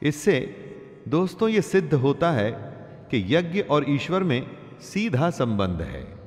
इससे 0.03 0.63
दोस्तों, 1.07 1.49
ये 1.49 1.61
सिद्ध 1.61 1.93
होता 1.93 2.31
है 2.31 2.51
कि 3.11 3.35
यज्ञ 3.35 3.61
और 3.61 3.85
ईश्वर 3.89 4.23
में 4.23 4.57
सीधा 4.81 5.29
संबंध 5.29 5.81
है। 5.81 6.17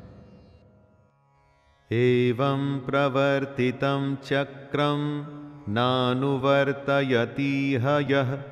एवं 1.93 2.81
प्रवर्तितं 2.81 4.17
चक्रम 4.17 5.27
नानुवर्तयतीह 5.73 8.07
यः 8.11 8.43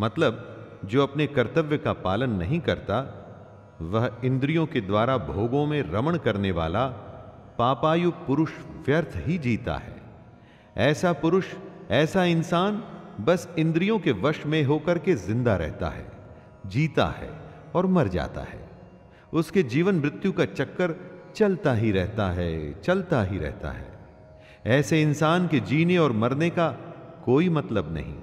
मतलब 0.00 0.80
जो 0.84 1.02
अपने 1.02 1.26
कर्तव्य 1.26 1.78
का 1.78 1.92
पालन 1.92 2.30
नहीं 2.30 2.60
करता, 2.60 2.98
वह 3.82 4.20
इंद्रियों 4.24 4.66
के 4.66 4.80
द्वारा 4.80 5.18
भोगों 5.18 5.66
में 5.66 5.82
रमण 5.82 6.16
करने 6.16 6.50
वाला 6.50 6.86
पापायु 7.58 8.10
पुरुष 8.10 8.50
व्यर्थ 8.86 9.12
ही 9.16 9.38
जीता 9.38 9.74
है। 9.74 10.02
ऐसा 10.76 11.12
पुरुष, 11.12 11.46
ऐसा 11.90 12.24
इंसान 12.24 12.82
बस 13.20 13.48
इंद्रियों 13.58 13.98
के 13.98 14.12
वश 14.12 14.46
में 14.46 14.64
होकर 14.64 14.98
के 14.98 15.14
ज़िंदा 15.14 15.56
रहता 15.56 15.88
है, 15.88 16.06
जीता 16.66 17.06
है 17.06 17.30
और 17.74 17.86
मर 17.86 18.08
जाता 18.08 18.40
है। 18.40 18.70
उसके 19.32 19.62
जीवन 19.62 19.94
मृत्यु 19.94 20.32
का 20.32 20.44
चक्कर 20.44 20.96
चलता 21.36 21.72
ही 21.72 21.92
रहता 21.92 22.30
है, 22.30 22.80
चलता 22.80 23.22
ही 23.22 23.38
रहता 23.38 23.70
है। 23.70 23.95
ऐसे 24.66 25.02
इंसान 25.02 25.48
के 25.48 25.60
जीने 25.60 25.98
और 25.98 26.12
मरने 26.12 26.50
का 26.50 26.76
कोई 27.24 27.48
मतलब 27.48 27.94
नहीं। 27.94 28.14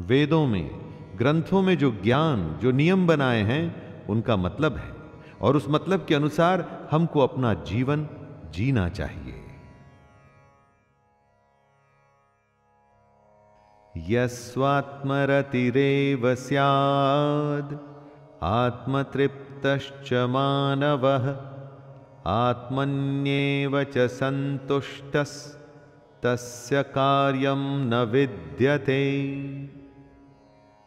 वेदों 0.00 0.46
में, 0.46 0.70
ग्रंथों 1.16 1.62
में 1.62 1.78
जो 1.78 1.90
ज्ञान, 1.90 2.58
जो 2.62 2.70
नियम 2.70 3.06
बनाए 3.06 3.42
हैं, 3.42 4.06
उनका 4.06 4.36
मतलब 4.36 4.76
है। 4.76 4.94
और 5.40 5.56
उस 5.56 5.66
मतलब 5.68 6.04
के 6.04 6.14
अनुसार 6.14 6.88
हमको 6.90 7.20
अपना 7.20 7.54
जीवन 7.54 8.08
जीना 8.50 8.88
चाहिए। 8.88 9.40
यस्वात्मरतिरेव 13.96 16.34
स्याद्, 16.34 17.78
आत्मतृप्तश्च 18.42 20.12
मानवः। 20.12 21.53
आत्मन्येव 22.26 23.84
च 23.84 23.98
सन्तुष्टस्तस्य 23.98 26.82
कार्यं 26.82 27.86
न 27.86 27.94
विद्यते। 27.94 29.20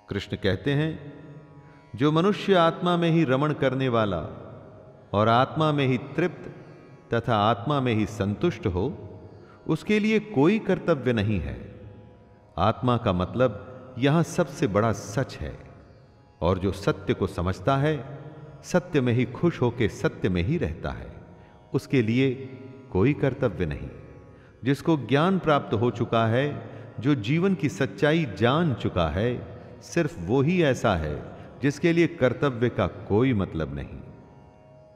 कृष्ण 0.10 0.38
कहते 0.38 0.74
हैं, 0.74 1.14
जो 1.96 2.12
मनुष्य 2.12 2.54
आत्मा 2.54 2.98
में 2.98 3.12
ही 3.12 3.24
रमण 3.24 3.54
करने 3.54 3.90
वाला 3.90 4.28
और 5.14 5.28
आत्मा 5.28 5.72
में 5.72 5.88
ही 5.88 5.98
तृप्त 5.98 6.54
तथा 7.14 7.36
आत्मा 7.36 7.82
में 7.82 7.94
ही 7.94 8.06
संतुष्ट 8.06 8.68
हो, 8.68 8.98
उसके 9.68 10.00
लिए 10.00 10.20
कोई 10.20 10.60
कर्तव्य 10.60 11.14
नहीं 11.14 11.40
है। 11.40 11.76
आत्मा 12.58 12.98
का 12.98 13.14
मतलब 13.14 13.96
यहाँ 13.98 14.24
सबसे 14.24 14.68
बड़ा 14.68 14.92
सच 14.92 15.36
है 15.36 15.60
और 16.42 16.60
जो 16.60 16.72
सत्य 16.72 17.14
को 17.14 17.28
समझता 17.28 17.78
है, 17.78 18.22
सत्य 18.64 19.02
में 19.02 19.14
ही 19.14 19.26
खुश 19.26 19.62
होकर 19.62 19.88
सत्य 19.88 20.30
में 20.30 20.44
ही 20.44 20.58
रहता 20.58 20.90
है। 20.90 21.17
उसके 21.74 22.02
लिए 22.02 22.50
कोई 22.92 23.14
कर्तव्य 23.14 23.66
नहीं। 23.66 23.90
जिसको 24.64 24.98
ज्ञान 24.98 25.40
प्राप्त 25.40 25.74
हो 25.74 25.92
चुका 25.92 26.28
है, 26.28 26.70
जो 27.00 27.16
जीवन 27.16 27.56
की 27.56 27.70
सच्चाई 27.70 28.28
जान 28.38 28.74
चुका 28.74 29.10
है, 29.10 29.58
सिर्फ़ 29.82 30.20
वो 30.20 30.42
ही 30.42 30.64
ऐसा 30.64 30.96
है, 30.96 31.38
जिसके 31.62 31.94
लिए 31.94 32.08
कर्तव्य 32.08 32.70
का 32.70 32.88
कोई 32.88 33.34
मतलब 33.34 33.76
नहीं। 33.76 34.00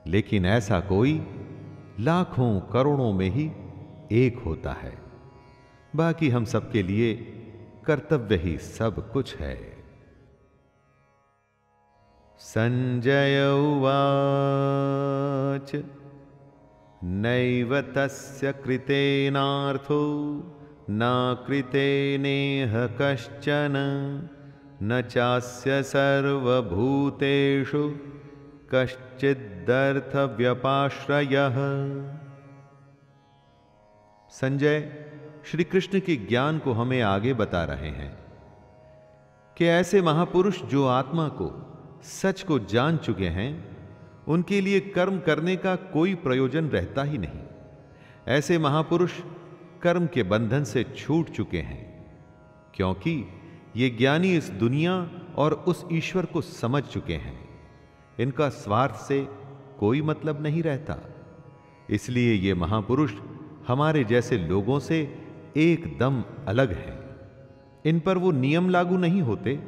लेकिन 0.07 0.45
ऐसा 0.45 0.79
कोई 0.79 1.27
लाखों 1.99 2.59
करोड़ों 2.59 3.13
में 3.13 3.29
ही 3.29 3.51
एक 4.11 4.39
होता 4.39 4.73
है। 4.73 4.97
बाकी 5.95 6.29
हम 6.29 6.45
सबके 6.45 6.83
लिए 6.83 7.37
कर्तव्य 7.85 8.35
ही 8.35 8.57
सब 8.57 9.11
कुछ 9.11 9.35
है। 9.35 9.77
संजय 12.37 13.53
उवाच। 13.53 16.00
नैव 17.03 17.81
तस्य 17.81 18.53
कृतेनार्थो, 18.53 20.43
न 20.89 21.37
कृतेनेह 21.47 22.97
कश्चन, 23.01 23.73
न 24.83 25.01
चास्य 25.01 25.83
सर्वभूतेषु 25.83 27.95
कश्चिदर्थव्यपाश्रयः। 28.73 31.55
संजय 34.29 35.05
श्री 35.45 35.63
कृष्ण 35.63 35.99
के 35.99 36.15
ज्ञान 36.15 36.59
को 36.59 36.71
हमें 36.71 37.01
आगे 37.01 37.33
बता 37.33 37.63
रहे 37.63 37.89
हैं 37.89 38.17
कि 39.57 39.65
ऐसे 39.65 40.01
महापुरुष 40.01 40.61
जो 40.61 40.87
आत्मा 40.87 41.27
को, 41.27 41.77
सच 42.03 42.41
को 42.41 42.59
जान 42.59 42.97
चुके 42.97 43.27
हैं 43.27 43.70
उनके 44.27 44.61
लिए 44.61 44.79
कर्म 44.79 45.19
करने 45.19 45.55
का 45.55 45.75
कोई 45.75 46.15
प्रयोजन 46.15 46.65
रहता 46.65 47.03
ही 47.03 47.17
नहीं। 47.17 47.39
ऐसे 48.27 48.57
महापुरुष 48.57 49.11
कर्म 49.81 50.07
के 50.07 50.23
बंधन 50.23 50.63
से 50.63 50.83
छूट 50.97 51.29
चुके 51.29 51.59
हैं, 51.59 51.79
क्योंकि 52.73 53.13
ये 53.75 53.89
ज्ञानी 53.89 54.35
इस 54.37 54.49
दुनिया 54.49 54.95
और 55.37 55.53
उस 55.53 55.85
ईश्वर 55.91 56.25
को 56.25 56.41
समझ 56.41 56.83
चुके 56.83 57.13
हैं। 57.13 57.39
इनका 58.19 58.49
स्वार्थ 58.49 58.95
से 58.95 59.27
कोई 59.79 60.01
मतलब 60.01 60.41
नहीं 60.43 60.63
रहता। 60.63 60.97
इसलिए 61.89 62.33
ये 62.33 62.53
महापुरुष 62.53 63.13
हमारे 63.67 64.03
जैसे 64.03 64.37
लोगों 64.37 64.79
से 64.79 64.99
एकदम 65.57 66.23
अलग 66.47 66.71
हैं। 66.71 66.99
इन 67.85 67.99
पर 67.99 68.17
वो 68.17 68.31
नियम 68.31 68.69
लागू 68.69 68.97
नहीं 68.97 69.21
होते, 69.21 69.59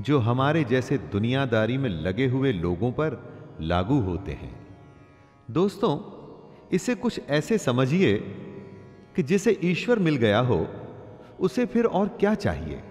जो 0.00 0.18
हमारे 0.18 0.64
जैसे 0.64 0.98
दुनियादारी 1.12 1.76
में 1.78 1.88
लगे 1.90 2.26
हुए 2.26 2.52
लोगों 2.52 2.92
पर 2.92 3.18
लागू 3.60 4.00
होते 4.00 4.32
हैं। 4.32 4.66
दोस्तों, 5.50 6.20
इसे 6.72 6.94
कुछ 6.94 7.20
ऐसे 7.28 7.58
समझिए 7.58 8.36
कि 9.16 9.22
जिसे 9.22 9.60
ईश्वर 9.64 9.98
मिल 9.98 10.16
गया 10.16 10.38
हो, 10.38 10.68
उसे 11.40 11.66
फिर 11.66 11.84
और 11.84 12.08
क्या 12.08 12.34
चाहिए? 12.34 12.82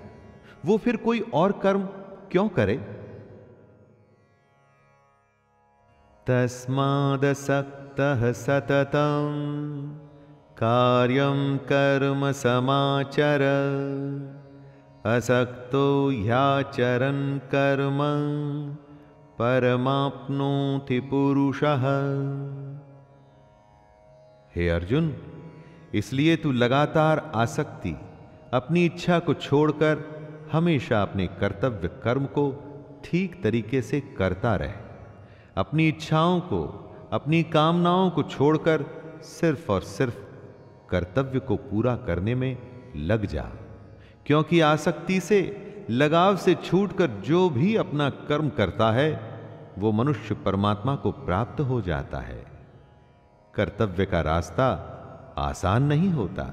वो 0.65 0.77
फिर 0.77 0.95
कोई 0.95 1.19
और 1.19 1.51
कर्म 1.51 1.89
क्यों 2.32 2.49
करे? 2.49 2.99
तस्मादसक्तः 6.27 8.32
सततम 8.32 9.29
कार्यम 10.58 11.58
कर्म 11.58 12.32
समाचर। 12.32 13.39
असक्तो 15.05 16.10
ह्याचरन् 16.10 17.39
कर्म। 17.39 17.99
परमाप्नोति 19.39 20.99
पुरुषः। 20.99 21.84
हे 24.56 24.69
अर्जुन, 24.69 25.15
इसलिए 25.93 26.36
तू 26.36 26.52
लगातार 26.52 27.32
आसक्ति, 27.36 27.95
अपनी 28.54 28.86
इच्छा 28.86 29.19
को 29.19 29.34
छोड़कर 29.34 30.04
हमेशा 30.52 31.02
अपने 31.02 31.28
कर्तव्य 31.28 31.88
कर्म 31.88 32.25
को 32.25 32.43
ठीक 33.06 33.43
तरीके 33.43 33.82
से 33.82 33.99
करता 33.99 34.56
रहे। 34.56 34.73
अपनी 35.58 35.88
इच्छाओं 35.88 36.39
को, 36.39 36.62
अपनी 37.13 37.43
कामनाओं 37.43 38.10
को 38.10 38.23
छोड़कर 38.23 38.86
सिर्फ़ 39.23 39.71
और 39.71 39.82
सिर्फ़ 39.82 40.19
कर्तव्य 40.89 41.39
को 41.39 41.56
पूरा 41.56 41.95
करने 41.95 42.36
में 42.36 42.58
लग 42.95 43.25
जा, 43.25 43.49
क्योंकि 44.25 44.60
आसक्ति 44.60 45.19
से, 45.19 45.65
लगाव 45.89 46.38
से 46.38 46.56
छूटकर 46.56 47.08
जो 47.08 47.49
भी 47.49 47.75
अपना 47.75 48.10
कर्म 48.10 48.49
करता 48.49 48.91
है 48.91 49.28
वो 49.79 49.91
मनुष्य 49.91 50.35
परमात्मा 50.35 50.95
को 50.95 51.11
प्राप्त 51.11 51.61
हो 51.61 51.81
जाता 51.81 52.19
है। 52.19 52.45
कर्तव्य 53.53 54.05
का 54.05 54.21
रास्ता 54.21 54.71
आसान 55.37 55.83
नहीं 55.83 56.09
होता। 56.09 56.43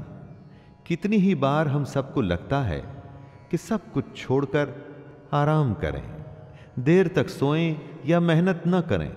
कितनी 0.87 1.17
ही 1.17 1.35
बार 1.35 1.69
हम 1.69 1.85
सबको 1.85 2.21
लगता 2.21 2.61
है 2.61 3.05
कि 3.51 3.57
सब 3.57 3.93
कुछ 3.93 4.17
छोड़कर 4.17 4.69
आराम 5.33 5.75
करें, 5.75 6.25
देर 6.79 7.09
तक 7.09 7.29
सोएँ 7.29 8.01
या 8.07 8.21
मेहनत 8.21 8.63
न 8.69 8.81
करें, 8.81 9.13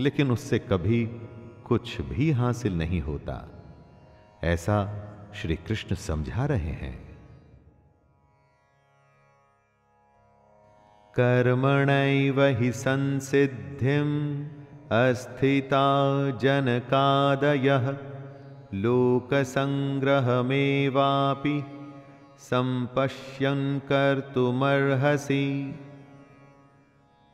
लेकिन 0.00 0.30
उससे 0.30 0.58
कभी 0.58 1.06
कुछ 1.64 2.00
भी 2.00 2.30
हासिल 2.30 2.78
नहीं 2.78 3.00
होता। 3.00 3.48
ऐसा 4.44 5.02
श्री 5.34 5.56
कृष्ण 5.56 5.96
समझा 5.96 6.46
रहे 6.46 6.72
हैं। 6.84 7.05
कर्मणैव 11.20 12.58
हि 12.58 12.72
संसिद्धिम् 12.72 14.44
अस्थिता 14.92 16.30
जनकादयः 16.30 17.96
लोकसङ्ग्रहमेवापि 18.74 21.64
संपश्यन् 22.38 23.80
कर्तुमर्हसि। 23.80 25.74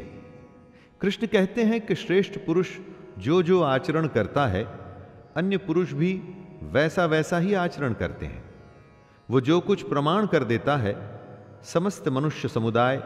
कृष्ण 1.00 1.26
कहते 1.26 1.62
हैं 1.62 1.86
कि 1.86 1.94
श्रेष्ठ 1.94 2.38
पुरुष 2.38 2.78
जो 3.18 3.42
जो 3.42 3.62
आचरण 3.62 4.06
करता 4.06 4.46
है, 4.46 4.64
अन्य 5.36 5.56
पुरुष 5.56 5.92
भी 5.92 6.22
वैसा 6.62 7.06
वैसा 7.06 7.38
ही 7.38 7.54
आचरण 7.54 7.92
करते 7.92 8.26
हैं। 8.26 8.44
वो 9.30 9.40
जो 9.40 9.60
कुछ 9.60 9.82
प्रमाण 9.82 10.26
कर 10.26 10.44
देता 10.44 10.76
है, 10.76 11.20
समस्त 11.62 12.08
मनुष्य 12.08 12.48
समुदाय 12.48 13.02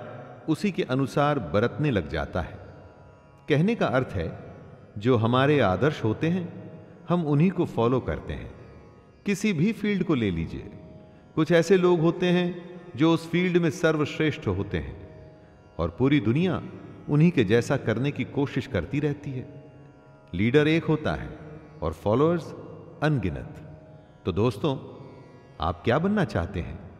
उसी 0.48 0.72
के 0.72 0.82
अनुसार 0.82 1.38
बरतने 1.38 1.90
लग 1.90 2.08
जाता 2.08 2.40
है। 2.40 2.58
कहने 3.48 3.74
का 3.74 3.86
अर्थ 3.86 4.08
है, 4.12 4.54
जो 4.98 5.16
हमारे 5.16 5.60
आदर्श 5.60 6.04
होते 6.04 6.26
हैं, 6.28 6.72
हम 7.08 7.26
उन्हीं 7.26 7.50
को 7.50 7.64
फॉलो 7.64 8.00
करते 8.00 8.32
हैं। 8.32 8.54
किसी 9.26 9.52
भी 9.52 9.72
फ़ील्ड 9.72 10.04
को 10.04 10.14
ले 10.14 10.30
लीजिए। 10.30 10.70
कुछ 11.34 11.52
ऐसे 11.52 11.76
लोग 11.76 12.00
होते 12.00 12.26
हैं 12.26 12.80
जो 12.96 13.14
उस 13.14 13.30
फ़ील्ड 13.30 13.56
में 13.56 13.70
सर्वश्रेष्ठ 13.70 14.46
होते 14.46 14.78
हैं 14.78 15.08
और 15.78 15.96
पूरी 15.98 16.20
दुनिया 16.20 16.62
उन्हीं 17.08 17.30
के 17.30 17.44
जैसा 17.44 17.76
करने 17.76 18.10
की 18.10 18.24
कोशिश 18.24 18.66
करती 18.66 19.00
रहती 19.00 19.30
है। 19.30 19.72
लीडर 20.34 20.68
एक 20.68 20.84
होता 20.84 21.14
है 21.14 21.38
और 21.82 21.92
फॉलोअर्स 21.92 22.54
अनगिनत। 23.02 23.80
तो 24.24 24.32
दोस्तों, 24.32 24.76
आप 25.60 25.82
क्या 25.84 25.98
बनना 25.98 26.24
चाहते 26.24 26.60
हैं? 26.60 26.90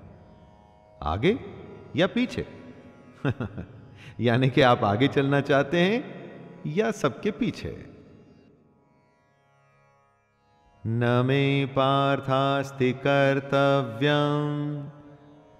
आगे 1.03 1.39
या 1.97 2.07
पीछे? 2.07 2.47
यानी 4.21 4.51
कि 4.51 4.61
आप 4.61 4.85
आगे 4.85 5.09
चलना 5.09 5.41
चाहते 5.41 5.81
हैं 5.81 6.31
या 6.67 6.91
सबके 6.91 7.31
पीछे? 7.31 7.92
न 10.87 11.25
मे 11.27 11.67
पार्थास्ति 11.67 12.93
कर्तव्यम। 12.93 14.89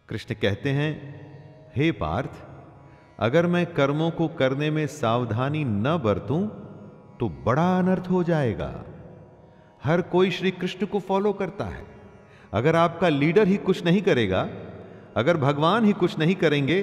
कृष्ण 0.09 0.35
कहते 0.35 0.71
हैं, 0.71 1.21
हे 1.77 1.93
पार्थ 1.93 2.50
अगर 3.21 3.47
मैं 3.47 3.65
कर्मों 3.67 4.11
को 4.11 4.29
करने 4.29 4.71
में 4.71 4.87
सावधानी 4.87 5.65
न 5.65 5.97
बरतूं 6.05 6.47
तो 7.21 7.29
बड़ा 7.47 7.79
अनर्थ 7.79 8.11
हो 8.11 8.23
जाएगा। 8.25 8.73
हर 9.85 10.03
कोई 10.03 10.31
श्री 10.31 10.51
कृष्ण 10.51 10.87
को 10.87 10.99
फॉलो 10.99 11.33
करता 11.33 11.65
है। 11.65 11.85
अगर 12.53 12.77
आपका 12.77 13.09
लीडर 13.09 13.49
ही 13.49 13.57
कुछ 13.57 13.85
नहीं 13.85 14.03
करेगा, 14.03 14.49
अगर 15.17 15.37
भगवान 15.37 15.85
ही 15.85 15.93
कुछ 15.93 16.19
नहीं 16.19 16.35
करेंगे 16.35 16.81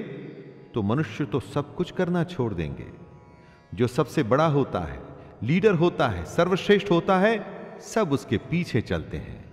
तो 0.73 0.81
मनुष्य 0.81 1.25
तो 1.25 1.39
सब 1.39 1.75
कुछ 1.75 1.91
करना 1.91 2.23
छोड़ 2.23 2.53
देंगे। 2.53 2.87
जो 3.75 3.87
सबसे 3.87 4.23
बड़ा 4.23 4.47
होता 4.47 4.79
है, 4.79 5.01
लीडर 5.43 5.73
होता 5.73 6.07
है, 6.07 6.25
सर्वश्रेष्ठ 6.25 6.91
होता 6.91 7.17
है, 7.17 7.45
सब 7.81 8.11
उसके 8.11 8.37
पीछे 8.37 8.81
चलते 8.81 9.17
हैं। 9.17 9.45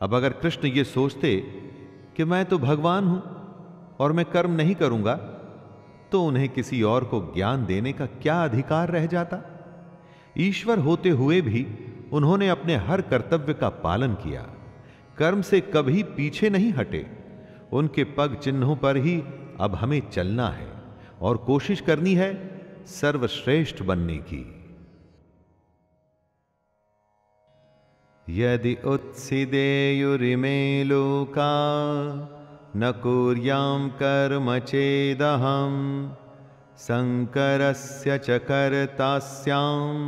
अब 0.00 0.14
अगर 0.14 0.32
कृष्ण 0.32 0.68
ये 0.68 0.84
सोचते 0.84 1.36
कि 2.16 2.24
मैं 2.24 2.44
तो 2.44 2.58
भगवान 2.58 3.04
हूँ 3.04 3.22
और 4.00 4.12
मैं 4.12 4.24
कर्म 4.24 4.52
नहीं 4.52 4.74
करूँगा 4.74 5.14
तो 6.12 6.24
उन्हें 6.24 6.48
किसी 6.48 6.82
और 6.82 7.04
को 7.04 7.32
ज्ञान 7.34 7.66
देने 7.66 7.92
का 7.92 8.06
क्या 8.06 8.44
अधिकार 8.44 8.88
रह 8.88 9.06
जाता? 9.06 9.42
ईश्वर 10.38 10.78
होते 10.78 11.08
हुए 11.08 11.40
भी 11.40 11.66
उन्होंने 12.12 12.48
अपने 12.48 12.76
हर 12.76 13.00
कर्तव्य 13.00 13.54
का 13.54 13.68
पालन 13.68 14.14
किया। 14.14 14.46
कर्म 15.18 15.42
से 15.42 15.60
कभी 15.60 16.02
पीछे 16.02 16.50
नहीं 16.50 16.72
हटे। 16.72 17.06
उनके 17.72 18.04
पग 18.04 18.34
चिन्हों 18.34 18.76
पर 18.76 18.96
ही 18.96 19.22
अब 19.60 19.74
हमें 19.74 20.10
चलना 20.10 20.48
है 20.48 20.72
और 21.20 21.36
कोशिश 21.36 21.80
करनी 21.80 22.14
है 22.14 22.60
सर्वश्रेष्ठ 22.86 23.82
बनने 23.82 24.16
की। 24.16 24.52
यदि 28.28 28.76
उत्सिदेयुरिमे 28.84 30.84
लोका 30.84 31.50
न 32.76 32.90
कुर्यां 33.02 33.88
कर्म 33.98 34.48
चेदहम 34.60 35.74
शंकरस्य 36.78 38.18
च 38.18 38.38
कर्तास्याम 38.48 40.00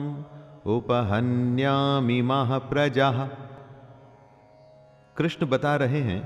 उपहन्यामि 0.71 2.21
प्रजा 2.71 3.11
कृष्ण 5.17 5.47
बता 5.47 5.75
रहे 5.77 6.01
हैं, 6.03 6.23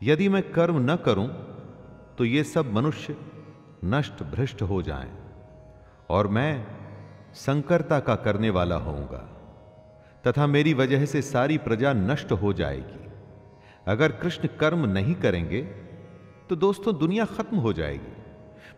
यदि 0.00 0.28
मैं 0.28 0.42
कर्म 0.52 0.78
न 0.82 0.96
करूँ 1.04 1.28
तो 2.18 2.24
ये 2.24 2.44
सब 2.44 2.72
मनुष्य 2.72 3.16
नष्ट 3.84 4.22
भ्रष्ट 4.32 4.62
हो 4.62 4.82
जाएँ, 4.82 5.10
और 6.10 6.28
मैं 6.28 6.52
संकरता 7.36 7.98
का 8.00 8.14
करने 8.24 8.50
वाला 8.50 8.76
होऊँगा, 8.78 9.24
तथा 10.24 10.46
मेरी 10.48 10.74
वजह 10.74 11.04
से 11.06 11.22
सारी 11.24 11.58
प्रजा 11.58 11.92
नष्ट 11.92 12.32
हो 12.34 12.52
जाएगी। 12.52 13.05
अगर 13.86 14.12
कृष्ण 14.12 14.48
कर्म 14.60 14.86
नहीं 14.86 15.14
करेंगे 15.14 15.62
तो 16.50 16.56
दोस्तों 16.56 16.96
दुनिया 16.98 17.24
खत्म 17.24 17.56
हो 17.56 17.72
जाएगी, 17.72 18.12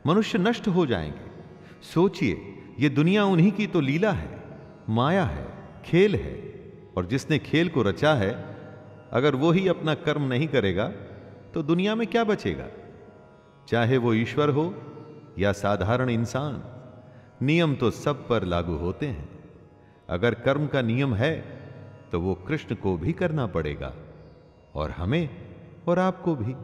मनुष्य 0.07 0.39
नष्ट 0.39 0.69
हो 0.69 0.87
जाएँगे। 0.87 1.27
सोचिए, 1.85 2.37
ये 2.79 2.89
दुनिया 2.89 3.25
उन्हीं 3.25 3.53
की 3.53 3.67
तो 3.67 3.81
लीला 3.81 4.13
है, 4.13 4.29
माया 4.89 5.25
है, 5.25 5.47
खेल 5.85 6.15
है, 6.15 6.35
और 6.97 7.07
जिसने 7.07 7.39
खेल 7.39 7.69
को 7.69 7.83
रचा 7.83 8.15
है, 8.15 8.33
अगर 9.13 9.35
वो 9.35 9.51
ही 9.51 9.69
अपना 9.69 9.95
कर्म 9.95 10.23
नहीं 10.23 10.49
करेगा 10.49 10.89
तो 11.55 11.63
दुनिया 11.63 11.95
में 11.95 12.07
क्या 12.07 12.25
बचेगा? 12.25 12.67
चाहे 13.69 13.97
वो 13.97 14.15
ईश्वर 14.15 14.51
हो 14.51 14.75
या 15.39 15.53
साधारण 15.53 16.11
इंसान, 16.11 16.63
नियम 17.43 17.75
तो 17.75 17.91
सब 17.91 18.27
पर 18.29 18.45
लागू 18.45 18.77
होते 18.77 19.07
हैं। 19.07 19.29
अगर 20.09 20.35
कर्म 20.35 20.67
का 20.67 20.83
नियम 20.83 21.15
है 21.15 21.33
तो 22.13 22.21
वो 22.21 22.35
कृष्ण 22.47 22.75
को 22.75 22.97
भी 22.97 23.13
करना 23.13 23.47
पड़ेगा। 23.47 23.95
और 24.79 24.91
हमें 24.91 25.29
और 25.89 25.99
आपको 25.99 26.35
भी। 26.35 26.55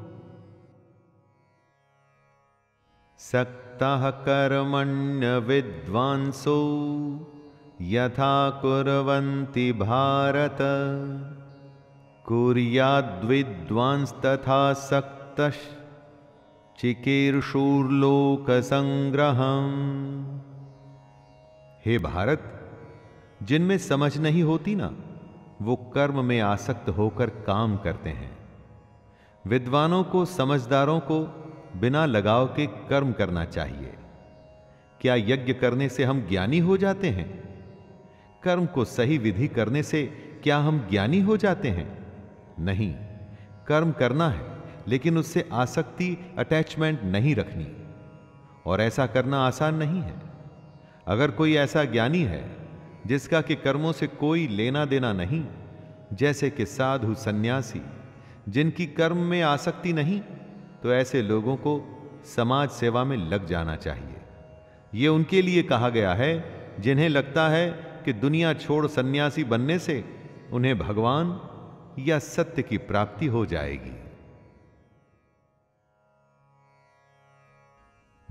सक्ता 3.19 4.11
कर्मण्य 4.11 5.39
विद्वांसो 5.39 6.59
यथा 7.83 8.51
कुरवंती 8.51 9.73
भारत। 9.73 10.59
कुर्याद्विद्वांस 12.27 14.13
तथा 14.25 14.73
सक्त 14.73 15.41
चिकीर्षूर्लोक 16.79 18.51
संग्रह 18.51 19.41
हे 21.85 21.99
भारत, 21.99 22.43
जिनमें 23.43 23.79
समझ 23.79 24.17
नहीं 24.19 24.43
होती 24.43 24.75
ना 24.75 24.91
वो 25.65 25.77
कर्म 25.77 26.25
में 26.25 26.41
आसक्त 26.41 26.89
होकर 26.89 27.31
काम 27.31 27.77
करते 27.77 28.11
हैं। 28.11 28.39
विद्वानों 29.47 30.05
को, 30.05 30.25
समझदारों 30.25 31.01
को 31.01 31.21
बिना 31.77 32.07
लगाव 32.07 32.47
के 32.47 32.67
कर्म 32.67 33.13
करना 33.13 33.45
चाहिए। 33.45 33.95
क्या 35.01 35.15
यज्ञ 35.15 35.55
करने 35.55 35.89
से 35.89 36.05
हम 36.05 36.29
ज्ञानी 36.29 36.59
हो 36.59 36.77
जाते 36.77 37.11
हैं? 37.11 37.45
कर्म 38.43 38.67
को 38.67 38.85
सही 38.85 39.19
विधि 39.19 39.49
करने 39.49 39.83
से 39.83 40.07
क्या 40.43 40.59
हम 40.59 40.89
ज्ञानी 40.91 41.21
हो 41.21 41.37
जाते 41.37 41.69
हैं? 41.69 42.07
नहीं, 42.59 42.95
कर्म 43.67 43.93
करना 43.93 44.29
है, 44.29 44.59
लेकिन 44.89 45.19
उससे 45.19 45.49
आसक्ति, 45.53 46.35
अटैचमेंट 46.39 47.03
नहीं 47.03 47.35
रखनी। 47.35 47.77
और 48.67 48.81
ऐसा 48.81 49.07
करना 49.07 49.47
आसान 49.47 49.75
नहीं 49.75 50.01
है। 50.01 50.15
अगर 51.07 51.31
कोई 51.31 51.57
ऐसा 51.57 51.85
ज्ञानी 51.85 52.23
है 52.23 52.64
जिसका 53.07 53.41
कि 53.41 53.55
कर्मों 53.55 53.93
से 53.93 54.07
कोई 54.07 54.49
लेना 54.49 54.85
देना 54.85 55.13
नहीं, 55.13 55.47
जैसे 56.13 56.51
कि 56.51 56.67
साधु 56.67 57.15
सन्यासी, 57.15 57.83
जिनकी 58.49 58.87
कर्म 58.87 59.17
में 59.17 59.43
आसक्ति 59.43 59.93
नहीं 59.93 60.21
तो 60.83 60.93
ऐसे 60.93 61.23
लोगों 61.23 61.57
को 61.57 61.91
समाज 62.37 62.71
सेवा 62.71 63.05
में 63.05 63.17
लग 63.17 63.47
जाना 63.47 63.77
चाहिए। 63.77 64.17
यह 64.95 65.09
उनके 65.09 65.43
लिए 65.43 65.63
कहा 65.63 65.89
गया 65.89 66.15
है, 66.15 66.55
जिन्हें 66.81 67.09
लगता 67.09 67.49
है 67.49 67.71
कि 68.05 68.13
दुनिया 68.13 68.55
छोड़ 68.55 68.87
सन्यासी 68.87 69.45
बनने 69.45 69.79
से 69.79 70.05
उन्हें 70.53 70.79
भगवान 70.79 71.41
या 71.99 72.19
सत्य 72.19 72.63
की 72.63 72.79
प्राप्ति 72.79 73.27
हो 73.27 73.47
जाएगी। 73.47 74.05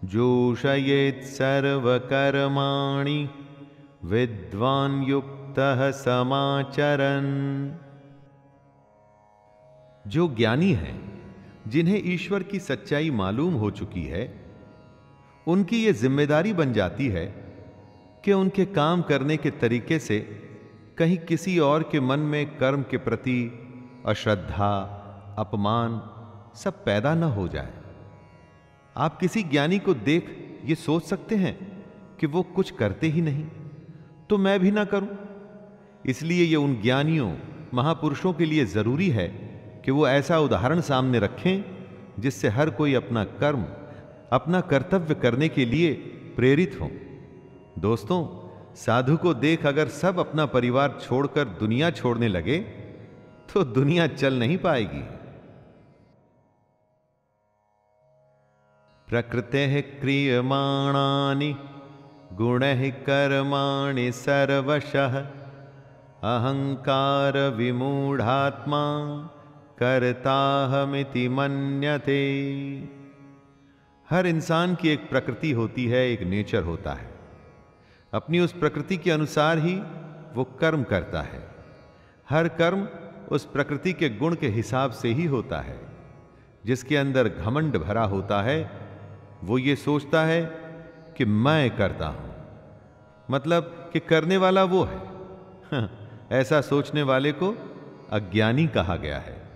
जोषयेत् 0.05 1.25
सर्वकर्माणि 1.25 3.31
विद्वान् 4.05 5.09
युक्तः 5.09 5.91
समाचरन्। 5.91 7.71
जो 10.11 10.29
ज्ञानी 10.29 10.73
हैं, 10.73 11.23
जिन्हें 11.69 12.03
ईश्वर 12.05 12.43
की 12.43 12.59
सच्चाई 12.59 13.11
मालूम 13.11 13.55
हो 13.55 13.71
चुकी 13.71 14.03
है, 14.03 14.41
उनकी 15.47 15.87
यह 15.87 15.93
ज़िम्मेदारी 15.93 16.53
बन 16.53 16.73
जाती 16.73 17.09
है 17.09 17.51
कि 18.25 18.33
उनके 18.33 18.65
काम 18.65 19.03
करने 19.03 19.37
के 19.37 19.51
तरीके 19.51 19.99
से 19.99 20.19
कहीं 20.99 21.19
किसी 21.19 21.59
और 21.59 21.83
के 21.83 22.01
मन 22.01 22.19
में 22.19 22.57
कर्म 22.57 22.83
के 22.83 22.97
प्रति 22.97 23.53
अश्रद्धा 24.07 24.97
अपमान 25.41 26.01
सब 26.55 26.85
पैदा 26.85 27.15
न 27.15 27.23
हो 27.33 27.47
जाए। 27.49 27.73
आप 28.97 29.19
किसी 29.19 29.43
ज्ञानी 29.43 29.79
को 29.79 29.95
देख 29.95 30.37
ये 30.65 30.75
सोच 30.75 31.05
सकते 31.05 31.37
हैं 31.37 31.57
कि 32.21 32.27
वो 32.27 32.43
कुछ 32.55 32.71
करते 32.71 33.09
ही 33.09 33.21
नहीं 33.21 33.45
तो 34.31 34.39
मैं 34.39 34.59
भी 34.61 34.71
ना 34.71 34.85
करूँ। 34.85 35.09
इसलिए 36.07 36.45
ये 36.45 36.57
उन 36.57 36.75
ज्ञानियों, 36.83 37.33
महापुरुषों 37.75 38.33
के 38.33 38.45
लिए 38.45 38.65
ज़रूरी 38.65 39.09
है 39.11 39.29
कि 39.85 39.91
वो 39.91 40.07
ऐसा 40.09 40.39
उदाहरण 40.39 40.81
सामने 40.81 41.19
रखें, 41.19 41.65
जिससे 42.19 42.49
हर 42.49 42.71
कोई 42.71 42.95
अपना 42.95 43.25
कर्म, 43.41 43.65
अपना 44.33 44.61
कर्तव्य 44.61 45.15
करने 45.15 45.49
के 45.49 45.65
लिए 45.65 45.93
प्रेरित 46.37 46.79
हो। 46.81 46.91
दोस्तों, 47.79 48.21
साधु 48.77 49.17
को 49.17 49.35
देख 49.37 49.67
अगर 49.67 49.89
सब 49.89 50.19
अपना 50.19 50.47
परिवार 50.47 50.99
छोड़कर 51.01 51.45
दुनिया 51.61 51.91
छोड़ने 51.91 52.29
लगे 52.29 52.59
तो 53.55 53.65
दुनिया 53.65 54.07
चल 54.07 54.35
नहीं 54.35 54.59
पाएगी। 54.59 55.03
प्रकृते 59.11 59.83
क्रियमाणानि, 59.83 61.57
गुण 62.33 62.61
कर्माणि 62.91 64.13
सर्वशः। 64.13 65.19
अहंकार 66.23 67.49
विमूढ़ात्मा 67.49 68.83
करताहमिति 69.79 71.29
मन्यते। 71.29 72.21
हर 74.11 74.27
इंसान 74.27 74.75
की 74.75 74.89
एक 74.89 75.11
प्रकृति 75.11 75.53
होती 75.53 75.87
है, 75.87 76.13
एक 76.13 76.23
नेचर 76.23 76.63
होता 76.63 76.93
है। 76.93 77.15
अपनी 78.15 78.41
उस 78.41 78.53
प्रकृति 78.53 78.97
के 78.97 79.11
अनुसार 79.11 79.59
ही 79.59 79.75
वो 80.35 80.45
कर्म 80.45 80.83
करता 80.83 81.23
है। 81.23 81.49
हर 82.31 82.49
कर्म 82.49 82.89
उस 83.31 83.45
प्रकृति 83.45 83.93
के 83.93 84.09
गुण 84.09 84.35
के 84.35 84.49
हिसाब 84.49 84.91
से 84.91 85.09
ही 85.09 85.25
होता 85.25 85.61
है, 85.61 85.81
जिसके 86.67 86.97
अंदर 86.97 87.29
घमंड 87.29 87.77
भरा 87.77 88.05
होता 88.05 88.43
है 88.43 88.80
वो 89.45 89.59
ये 89.59 89.77
सोचता 89.77 90.25
है 90.25 90.45
कि 91.17 91.25
मैं 91.25 91.77
करता 91.77 92.07
हूँ। 92.07 92.35
मतलब 93.31 93.91
कि 93.93 94.01
करने 94.01 94.37
वाला 94.37 94.65
वो 94.65 94.85
है। 94.85 95.11
ऐसा 96.33 96.61
सोचने 96.61 97.03
वाले 97.03 97.33
को 97.33 97.49
अज्ञानी 98.11 98.67
कहा 98.67 98.97
गया 98.97 99.19
है। 99.19 99.49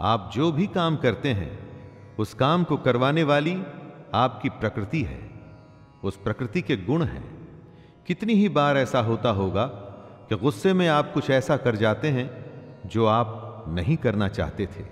आप 0.00 0.30
जो 0.34 0.52
भी 0.52 0.66
काम 0.66 0.96
करते 0.96 1.28
हैं, 1.28 1.58
उस 2.18 2.34
काम 2.34 2.64
को 2.64 2.76
करवाने 2.76 3.22
वाली 3.22 3.62
आपकी 4.14 4.48
प्रकृति 4.48 5.02
है। 5.02 5.30
उस 6.04 6.16
प्रकृति 6.16 6.62
के 6.62 6.76
गुण 6.76 7.02
हैं। 7.02 7.48
कितनी 8.06 8.32
ही 8.32 8.48
बार 8.48 8.76
ऐसा 8.76 9.00
होता 9.00 9.30
होगा 9.30 9.66
कि 10.28 10.36
गुस्से 10.36 10.72
में 10.72 10.88
आप 10.88 11.10
कुछ 11.14 11.30
ऐसा 11.30 11.56
कर 11.56 11.76
जाते 11.76 12.08
हैं 12.08 12.44
जो 12.88 13.06
आप 13.06 13.64
नहीं 13.68 13.96
करना 13.96 14.28
चाहते 14.28 14.66
थे। 14.66 14.84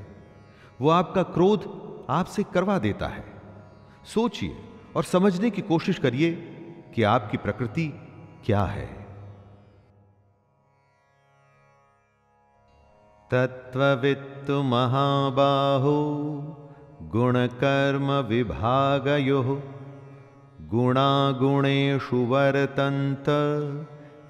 वो 0.81 0.91
आपका 0.91 1.23
क्रोध 1.23 1.83
आपसे 2.11 2.43
करवा 2.43 2.79
देता 2.79 3.07
है। 3.07 3.32
सोचिए 4.05 4.57
और 4.97 5.05
समझने 5.05 5.51
की 5.51 5.63
कोशिश 5.63 5.99
करिए 5.99 6.33
कि 6.95 7.03
आपकी 7.03 7.37
प्रकृति 7.37 7.87
क्या 8.45 8.65
है। 8.65 8.87
तत्वित्तु 13.31 14.63
महाबाहो, 14.63 15.99
गुणकर्म 17.13 18.13
विभागयोः, 18.13 19.49
गुणागुणेषु 20.69 22.17
वर्तन्त 22.17 23.29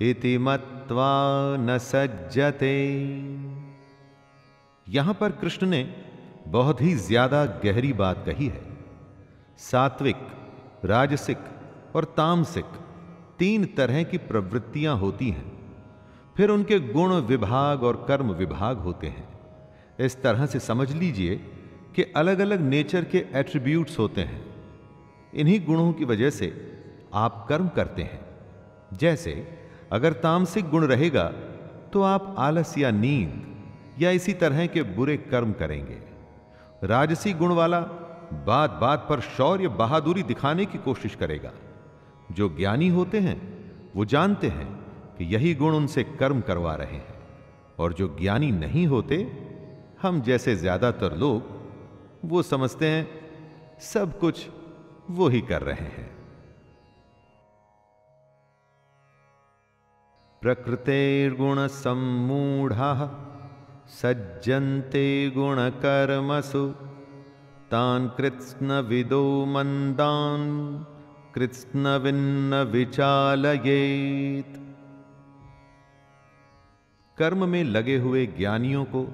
इति 0.03 0.39
मत्वा 0.39 1.13
न 1.57 1.79
सज्जते। 1.79 2.77
यहाँ 4.87 5.15
पर 5.15 5.33
कृष्ण 5.33 5.67
ने 5.67 5.83
बहुत 6.49 6.81
ही 6.83 6.95
ज़्यादा 6.95 7.45
गहरी 7.65 7.93
बात 7.93 8.25
कही 8.27 8.47
है। 8.47 8.72
सात्विक, 9.63 10.17
राजसिक 10.85 11.39
और 11.97 12.05
तामसिक 12.05 12.65
तीन 13.39 13.65
तरह 13.65 14.03
की 14.03 14.19
प्रवृत्तियाँ 14.19 14.97
होती 14.97 15.31
हैं। 15.31 15.53
फिर 16.37 16.51
उनके 16.51 16.81
गुण 16.81 17.15
विभाग 17.15 17.83
और 17.83 18.05
कर्म 18.09 18.33
विभाग 18.33 18.79
होते 18.79 19.07
हैं। 19.07 19.29
इस 20.01 20.23
तरह 20.23 20.47
से 20.47 20.59
समझ 20.59 20.93
लीजिए 20.93 21.37
कि 21.97 22.03
अलग 22.03 22.39
अलग 22.39 22.61
नेचर 22.61 23.05
के 23.05 23.27
एट्रीब्यूट्स 23.35 23.99
होते 23.99 24.21
हैं। 24.21 24.55
इन्हीं 25.35 25.67
गुणों 25.67 25.93
की 25.93 26.05
वजह 26.05 26.31
से 26.31 26.73
आप 27.15 27.47
कर्म 27.49 27.69
करते 27.69 28.03
हैं। 28.03 28.21
जैसे, 28.93 29.49
अगर 29.93 30.13
तामसिक 30.13 30.69
गुण 30.69 30.87
रहेगा 30.87 31.25
तो 31.93 32.03
आप 32.03 32.35
आलस 32.39 32.79
या 32.79 32.91
नींद 32.91 33.57
या 34.03 34.11
इसी 34.11 34.33
तरह 34.33 34.67
के 34.67 34.83
बुरे 34.83 35.17
कर्म 35.17 35.53
करेंगे। 35.53 35.99
राजसी 36.85 37.33
गुण 37.33 37.55
वाला 37.55 38.02
बात 38.33 38.71
बात 38.71 39.07
पर 39.09 39.21
शौर्य 39.21 39.69
बहादुरी 39.69 40.23
दिखाने 40.23 40.67
की 40.67 40.79
कोशिश 40.79 41.15
करेगा। 41.15 41.53
जो 42.33 42.49
ज्ञानी 42.49 42.89
होते 42.89 43.21
हैं, 43.21 43.63
वो 43.97 44.05
जानते 44.05 44.49
हैं 44.49 44.67
कि 45.19 45.25
यही 45.25 45.55
गुण 45.55 45.75
उनसे 45.75 46.05
कर्म 46.05 46.41
करवा 46.41 46.75
रहे 46.75 46.93
हैं। 46.93 47.15
और 47.79 47.93
जो 47.93 48.17
ज्ञानी 48.21 48.51
नहीं 48.51 48.87
होते, 48.87 49.33
हम 50.03 50.21
जैसे 50.21 50.57
ज़्यादातर 50.57 51.17
लोग, 51.17 51.43
वो 52.25 52.43
समझते 52.43 52.87
हैं, 52.87 53.09
सब 53.81 54.19
कुछ 54.19 54.49
वो 55.11 55.29
ही 55.29 55.41
कर 55.41 55.63
रहे 55.63 55.87
हैं। 55.87 56.11
प्रकृतेर्गुण 60.43 61.67
सम्मूढ़ा, 61.67 62.95
सज्जन्ते 63.89 65.31
गुण 65.31 65.57
कर्मसु। 65.59 66.75
तान 67.73 68.09
कृत्स्न 68.09 68.81
विदो 68.81 69.45
मंदान 69.45 70.43
कृत्स्न 71.35 71.89
विन्न 71.97 72.63
विचालयेत 72.73 74.55
कर्म 77.19 77.49
में 77.49 77.65
लगे 77.65 77.97
हुए 77.97 78.27
ज्ञानियों 78.27 78.85
को 78.85 79.07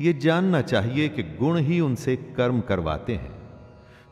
यह 0.00 0.18
जानना 0.18 0.60
चाहिए 0.62 1.08
कि 1.08 1.22
गुण 1.22 1.58
ही 1.58 1.80
उनसे 1.80 2.16
कर्म 2.16 2.60
करवाते 2.60 3.14
हैं। 3.14 3.34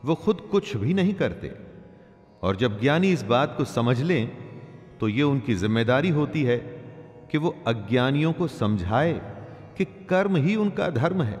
वो 0.05 0.15
खुद 0.15 0.41
कुछ 0.51 0.75
भी 0.77 0.93
नहीं 0.93 1.13
करते। 1.13 1.55
और 2.43 2.55
जब 2.55 2.79
ज्ञानी 2.81 3.11
इस 3.11 3.23
बात 3.23 3.55
को 3.57 3.65
समझ 3.65 4.01
लें 4.01 4.31
तो 4.99 5.07
यह 5.07 5.23
उनकी 5.23 5.55
ज़िम्मेदारी 5.55 6.09
होती 6.09 6.43
है 6.43 6.57
कि 7.31 7.37
वो 7.37 7.55
अज्ञानियों 7.67 8.33
को 8.33 8.47
समझाए 8.47 9.13
कि 9.77 9.85
कर्म 9.85 10.35
ही 10.35 10.55
उनका 10.55 10.89
धर्म 10.89 11.21
है। 11.21 11.39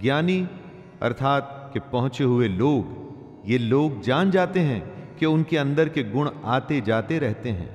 ज्ञानी 0.00 0.48
अर्थात 1.02 1.70
कि 1.72 1.80
पहुँचे 1.80 2.24
हुए 2.24 2.48
लोग, 2.48 2.96
ये 3.46 3.58
लोग 3.58 4.02
जान 4.02 4.30
जाते 4.30 4.60
हैं 4.60 5.16
कि 5.16 5.26
उनके 5.26 5.56
अंदर 5.56 5.88
के 5.88 6.02
गुण 6.02 6.30
आते 6.44 6.80
जाते 6.80 7.18
रहते 7.18 7.48
हैं, 7.48 7.70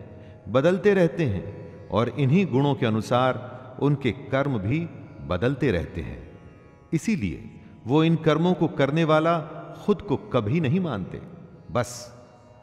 बदलते 0.51 0.93
रहते 0.93 1.25
हैं 1.25 1.43
और 1.89 2.09
इन्हीं 2.09 2.45
गुणों 2.47 2.75
के 2.75 2.85
अनुसार 2.85 3.77
उनके 3.81 4.11
कर्म 4.11 4.57
भी 4.57 4.79
बदलते 5.27 5.71
रहते 5.71 6.01
हैं। 6.01 6.31
इसीलिए 6.93 7.49
वो 7.87 8.03
इन 8.03 8.15
कर्मों 8.15 8.53
को 8.53 8.67
करने 8.67 9.03
वाला 9.03 9.39
खुद 9.85 10.01
को 10.01 10.17
कभी 10.17 10.59
नहीं 10.59 10.79
मानते। 10.79 11.21
बस 11.71 12.13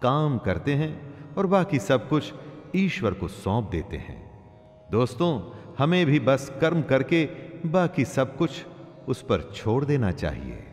काम 0.03 0.39
करते 0.39 0.74
हैं 0.74 1.14
और 1.35 1.47
बाकी 1.47 1.78
सब 1.78 2.09
कुछ 2.09 2.32
ईश्वर 2.76 3.14
को 3.14 3.28
सौंप 3.28 3.70
देते 3.70 3.97
हैं। 3.97 4.18
दोस्तों, 4.93 5.41
हमें 5.78 6.07
भी 6.07 6.20
बस 6.20 6.53
कर्म 6.61 6.82
करके 6.82 7.24
बाकी 7.66 8.05
सब 8.05 8.37
कुछ 8.37 8.66
उस 9.11 9.23
पर 9.23 9.53
छोड़ 9.55 9.85
देना 9.85 10.13
चाहिए। 10.13 10.67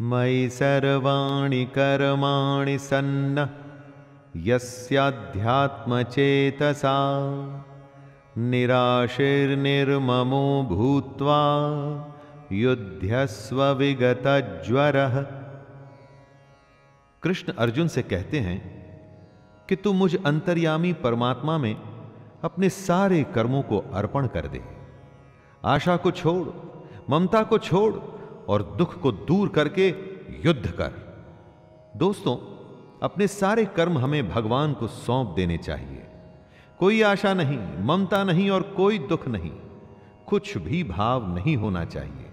मई 0.00 0.48
सर्वाणी 0.48 1.64
कर्माणि 1.64 2.78
सन्न, 2.78 3.48
यस्याध्यात्मचेतसा, 4.36 6.96
निराशिर्निर्ममो 8.38 10.66
भूत्वा 10.70 11.42
युद्धस्व 12.52 13.72
विगत 13.72 14.22
ज्वर 14.66 15.26
कृष्ण 17.22 17.52
अर्जुन 17.52 17.88
से 17.88 18.02
कहते 18.02 18.40
हैं 18.40 18.76
कि 19.68 19.76
तू 19.76 19.92
मुझ 19.92 20.16
अंतर्यामी 20.26 20.92
परमात्मा 20.92 21.58
में 21.58 21.76
अपने 22.44 22.70
सारे 22.70 23.26
कर्मों 23.34 23.62
को 23.62 23.84
अर्पण 23.94 24.26
कर 24.26 24.46
दे। 24.46 24.75
आशा 25.66 25.96
को 25.96 26.10
छोड़, 26.10 26.48
ममता 27.10 27.42
को 27.42 27.58
छोड़ 27.58 27.94
और 28.48 28.62
दुख 28.62 29.00
को 29.00 29.12
दूर 29.12 29.48
करके 29.48 29.88
युद्ध 30.44 30.70
कर। 30.70 31.22
दोस्तों, 31.96 32.36
अपने 33.02 33.26
सारे 33.26 33.64
कर्म 33.64 33.98
हमें 33.98 34.28
भगवान 34.28 34.72
को 34.72 34.86
सौंप 34.86 35.28
देने 35.28 35.58
चाहिए। 35.58 36.06
कोई 36.78 37.02
आशा 37.02 37.34
नहीं, 37.34 37.86
ममता 37.86 38.24
नहीं 38.24 38.50
और 38.50 38.62
कोई 38.62 38.98
दुख 38.98 39.28
नहीं। 39.28 39.50
कुछ 40.26 40.58
भी 40.58 40.84
भाव 40.84 41.34
नहीं 41.34 41.56
होना 41.56 41.84
चाहिए। 41.84 42.30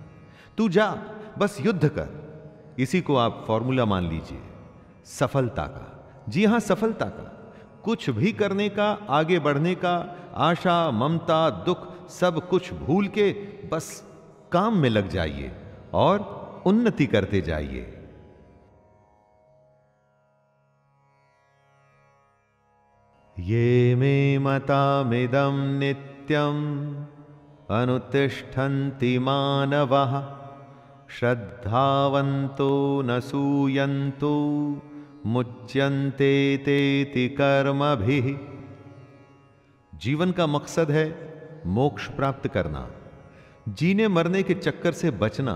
तू 0.57 0.69
जा, 0.69 0.97
बस 1.37 1.57
युद्ध 1.61 1.87
कर। 1.87 2.23
इसी 2.79 3.01
को 3.01 3.15
आप 3.15 3.43
फॉर्मूला 3.47 3.85
मान 3.85 4.03
लीजिए। 4.03 4.41
सफलता 5.05 5.63
का। 5.63 6.09
जी 6.29 6.45
हाँ, 6.45 6.59
सफलता 6.59 7.05
का। 7.05 7.53
कुछ 7.83 8.09
भी 8.09 8.31
करने 8.31 8.69
का, 8.69 8.97
आगे 9.09 9.39
बढ़ने 9.39 9.75
का, 9.75 10.15
आशा, 10.35 10.91
ममता, 10.91 11.49
दुख 11.49 11.92
सब 12.09 12.49
कुछ 12.49 12.73
भूल 12.73 13.07
के 13.07 13.31
बस 13.71 14.03
काम 14.51 14.77
में 14.77 14.89
लग 14.89 15.09
जाइए 15.09 15.51
और 15.93 16.43
उन्नति 16.65 17.05
करते 17.05 17.41
जाइए। 17.41 17.99
ये 23.39 23.95
मे 23.95 24.39
मतामिदं 24.39 25.79
नित्यम् 25.79 27.05
अनुतिष्ठन्ति 27.71 29.19
मानवः, 29.19 30.37
श्रद्धावन्तो 31.09 33.01
न 33.01 33.19
सूयन्तो, 33.19 34.35
मुच्यन्ते 35.25 36.57
तेति 36.57 37.29
कर्मभिः। 37.29 38.37
जीवन 39.99 40.31
का 40.31 40.47
मकसद 40.47 40.91
है 40.91 41.32
मोक्ष 41.65 42.07
प्राप्त 42.09 42.47
करना, 42.47 42.87
जीने 43.69 44.07
मरने 44.07 44.43
के 44.43 44.53
चक्कर 44.53 44.91
से 44.91 45.11
बचना, 45.11 45.53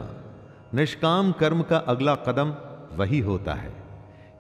निष्काम 0.73 1.31
कर्म 1.31 1.61
का 1.61 1.77
अगला 1.77 2.15
कदम 2.15 2.55
वही 2.97 3.19
होता 3.19 3.53
है। 3.53 3.73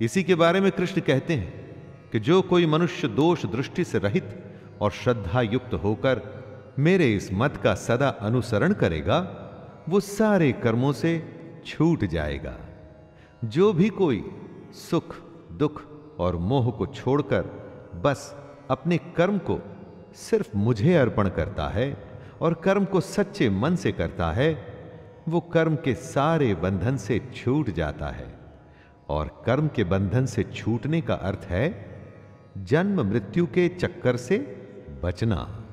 इसी 0.01 0.23
के 0.23 0.35
बारे 0.35 0.61
में 0.61 0.71
कृष्ण 0.71 1.01
कहते 1.01 1.33
हैं 1.33 2.09
कि 2.11 2.19
जो 2.19 2.41
कोई 2.41 2.65
मनुष्य 2.65 3.07
दोष 3.07 3.45
दृष्टि 3.45 3.83
से 3.83 3.99
रहित 3.99 4.43
और 4.81 4.91
श्रद्धा 4.91 5.41
युक्त 5.41 5.73
होकर 5.73 6.21
मेरे 6.79 7.13
इस 7.15 7.29
मत 7.33 7.57
का 7.57 7.73
सदा 7.75 8.09
अनुसरण 8.09 8.73
करेगा, 8.73 9.19
वो 9.89 9.99
सारे 9.99 10.51
कर्मों 10.51 10.91
से 10.91 11.11
छूट 11.65 12.05
जाएगा। 12.05 12.55
जो 13.45 13.71
भी 13.73 13.89
कोई 13.89 14.23
सुख, 14.73 15.15
दुख 15.51 15.81
और 16.19 16.35
मोह 16.35 16.71
को 16.71 16.85
छोड़कर 16.85 17.41
बस 18.03 18.35
अपने 18.71 18.97
कर्म 18.97 19.37
को 19.37 19.59
सिर्फ़ 20.17 20.57
मुझे 20.57 20.95
अर्पण 20.95 21.29
करता 21.29 21.67
है 21.67 21.97
और 22.41 22.53
कर्म 22.53 22.85
को 22.85 23.01
सच्चे 23.01 23.49
मन 23.49 23.75
से 23.75 23.91
करता 23.91 24.31
है, 24.31 24.77
वो 25.29 25.39
कर्म 25.39 25.75
के 25.75 25.93
सारे 25.93 26.55
बंधन 26.55 26.97
से 26.97 27.21
छूट 27.35 27.69
जाता 27.69 28.07
है। 28.07 28.39
और 29.09 29.43
कर्म 29.45 29.67
के 29.67 29.83
बंधन 29.83 30.25
से 30.25 30.43
छूटने 30.43 31.01
का 31.01 31.13
अर्थ 31.13 31.39
है, 31.43 31.87
जन्म 32.57 33.01
मृत्यु 33.01 33.45
के 33.45 33.67
चक्कर 33.67 34.17
से 34.17 34.37
बचना। 35.03 35.63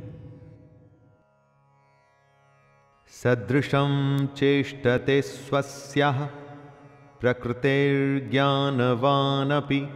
सदृशं 3.10 4.26
चेष्टते 4.26 5.22
स्वस्याः, 5.22 6.28
प्रकृतिर्ज्ञानवानपि, 7.20 9.88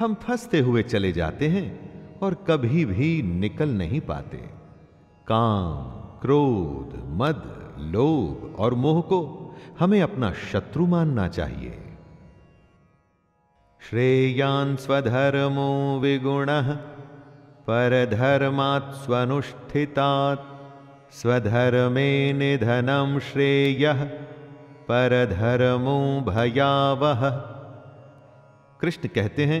हम 0.00 0.14
फंसते 0.14 0.60
हुए 0.60 0.82
चले 0.82 1.12
जाते 1.12 1.48
हैं 1.48 1.92
और 2.18 2.34
कभी 2.34 2.84
भी 2.84 3.22
निकल 3.22 3.68
नहीं 3.68 4.00
पाते। 4.00 4.36
काम, 5.26 6.02
क्रोध, 6.20 7.02
मद, 7.06 7.58
लोभ 7.78 8.56
और 8.58 8.74
मोह 8.74 9.00
को 9.00 9.38
हमें 9.80 10.02
अपना 10.02 10.32
शत्रु 10.32 10.86
मानना 10.86 11.28
चाहिए। 11.28 11.78
श्रेयान 13.90 14.76
स्वधर्मो 14.76 15.98
विगुण, 16.02 16.46
परधर्मात् 17.66 18.94
स्वनुष्ठितात्, 18.94 20.40
स्वधर्मे 21.12 22.32
निधनम 22.32 23.18
श्रेय, 23.18 23.92
परधर्मो 24.88 26.24
भयावह। 26.28 27.48
कृष्ण 28.82 29.08
कहते 29.08 29.44
हैं, 29.44 29.60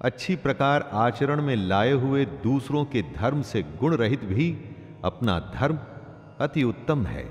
अच्छी 0.00 0.36
प्रकार 0.36 0.90
आचरण 0.92 1.42
में 1.42 1.54
लाए 1.56 1.92
हुए 1.92 2.24
दूसरों 2.24 2.84
के 2.84 3.02
धर्म 3.02 3.42
से 3.42 3.62
गुण 3.62 3.94
रहित 3.96 4.24
भी 4.24 4.48
अपना 5.04 5.38
धर्म 5.54 5.78
अति 6.40 6.62
उत्तम 6.62 7.06
है। 7.06 7.24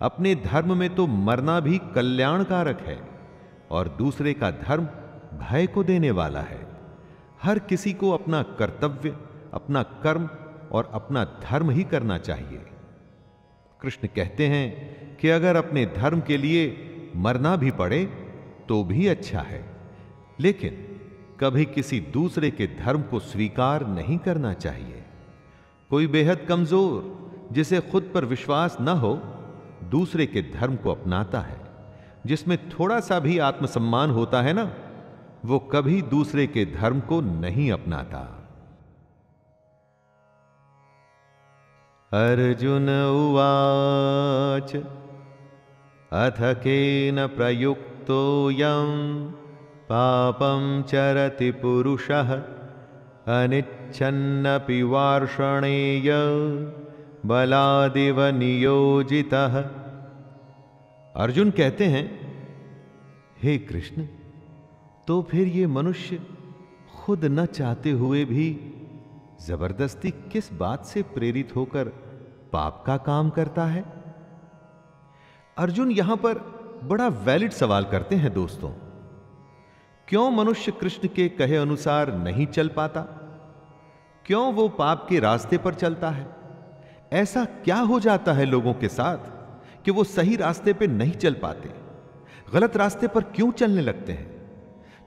अपने 0.00 0.34
धर्म 0.34 0.76
में 0.76 0.94
तो 0.94 1.06
मरना 1.06 1.60
भी 1.60 1.78
कल्याणकारक 1.94 2.80
है 2.80 2.98
और 3.70 3.88
दूसरे 3.88 4.32
का 4.32 4.50
धर्म 4.50 4.88
भय 5.38 5.66
को 5.66 5.84
देने 5.84 6.10
वाला 6.10 6.40
है। 6.40 6.60
हर 7.42 7.58
किसी 7.58 7.92
को 7.92 8.10
अपना 8.10 8.42
कर्तव्य, 8.42 9.16
अपना 9.54 9.82
कर्म 9.82 10.28
और 10.72 10.90
अपना 10.94 11.24
धर्म 11.24 11.70
ही 11.70 11.84
करना 11.84 12.18
चाहिए। 12.18 12.66
कृष्ण 13.80 14.08
कहते 14.08 14.46
हैं 14.46 15.16
कि 15.16 15.28
अगर 15.28 15.56
अपने 15.56 15.86
धर्म 15.86 16.20
के 16.20 16.36
लिए 16.36 17.12
मरना 17.16 17.56
भी 17.56 17.70
पड़े 17.70 18.04
तो 18.68 18.84
भी 18.84 19.06
अच्छा 19.06 19.40
है। 19.40 19.69
लेकिन 20.40 20.86
कभी 21.40 21.64
किसी 21.64 22.00
दूसरे 22.00 22.50
के 22.50 22.66
धर्म 22.66 23.02
को 23.02 23.20
स्वीकार 23.20 23.86
नहीं 23.86 24.18
करना 24.18 24.52
चाहिए। 24.52 25.04
कोई 25.90 26.06
बेहद 26.06 26.46
कमज़ोर, 26.48 27.20
जिसे 27.52 27.80
खुद 27.80 28.10
पर 28.14 28.24
विश्वास 28.24 28.76
न 28.80 28.88
हो, 28.88 29.22
दूसरे 29.90 30.26
के 30.26 30.42
धर्म 30.42 30.76
को 30.76 30.90
अपनाता 30.90 31.40
है। 31.40 31.60
जिसमें 32.26 32.68
थोड़ा 32.68 33.00
सा 33.00 33.18
भी 33.18 33.38
आत्मसम्मान 33.38 34.10
होता 34.10 34.42
है 34.42 34.52
ना, 34.52 34.74
वो 35.44 35.58
कभी 35.58 36.02
दूसरे 36.02 36.46
के 36.46 36.64
धर्म 36.64 37.00
को 37.00 37.20
नहीं 37.20 37.72
अपनाता। 37.72 38.36
अर्जुन 42.12 42.90
उवाच, 42.90 44.76
अथ 46.12 46.54
केन 46.54 47.26
प्रयुक्तोऽयं 47.26 49.30
पापं 49.90 50.82
चरति 50.82 51.50
पुरुषः, 51.50 52.28
अनिच्छन्नपि 53.26 54.82
वार्षणेय 54.82 56.10
बलादिव 57.26 58.20
नियोजितः। 58.26 59.56
अर्जुन 61.14 61.50
कहते 61.50 61.84
हैं, 61.84 62.04
हे 63.42 63.58
कृष्ण 63.58 64.06
तो 65.06 65.22
फिर 65.22 65.48
ये 65.48 65.66
मनुष्य 65.66 66.20
खुद 66.96 67.24
न 67.24 67.46
चाहते 67.46 67.90
हुए 67.90 68.24
भी 68.24 68.46
ज़बरदस्ती 69.46 70.10
किस 70.10 70.52
बात 70.52 70.84
से 70.84 71.02
प्रेरित 71.02 71.56
होकर 71.56 71.88
पाप 72.52 72.84
का 72.86 72.96
काम 72.96 73.30
करता 73.30 73.64
है? 73.64 73.84
अर्जुन 75.56 75.90
यहाँ 75.90 76.16
पर 76.16 76.38
बड़ा 76.84 77.08
वैलिड 77.08 77.52
सवाल 77.52 77.84
करते 77.84 78.16
हैं 78.16 78.32
दोस्तों। 78.34 78.70
क्यों 80.10 80.30
मनुष्य 80.30 80.72
कृष्ण 80.72 81.08
के 81.08 81.28
कहे 81.28 81.56
अनुसार 81.56 82.14
नहीं 82.14 82.46
चल 82.46 82.68
पाता? 82.68 83.00
क्यों 84.26 84.54
वो 84.54 84.68
पाप 84.68 85.06
के 85.08 85.18
रास्ते 85.18 85.58
पर 85.58 85.74
चलता 85.74 86.10
है? 86.10 86.26
ऐसा 87.12 87.44
क्या 87.44 87.76
हो 87.76 88.00
जाता 88.00 88.32
है 88.32 88.44
लोगों 88.44 88.74
के 88.74 88.88
साथ 88.88 89.18
कि 89.84 89.90
वो 89.90 90.04
सही 90.04 90.36
रास्ते 90.36 90.72
पे 90.72 90.86
नहीं 90.86 91.12
चल 91.12 91.34
पाते? 91.34 91.70
गलत 92.54 92.76
रास्ते 92.76 93.08
पर 93.08 93.22
क्यों 93.22 93.52
चलने 93.52 93.82
लगते 93.82 94.12
हैं? 94.12 94.42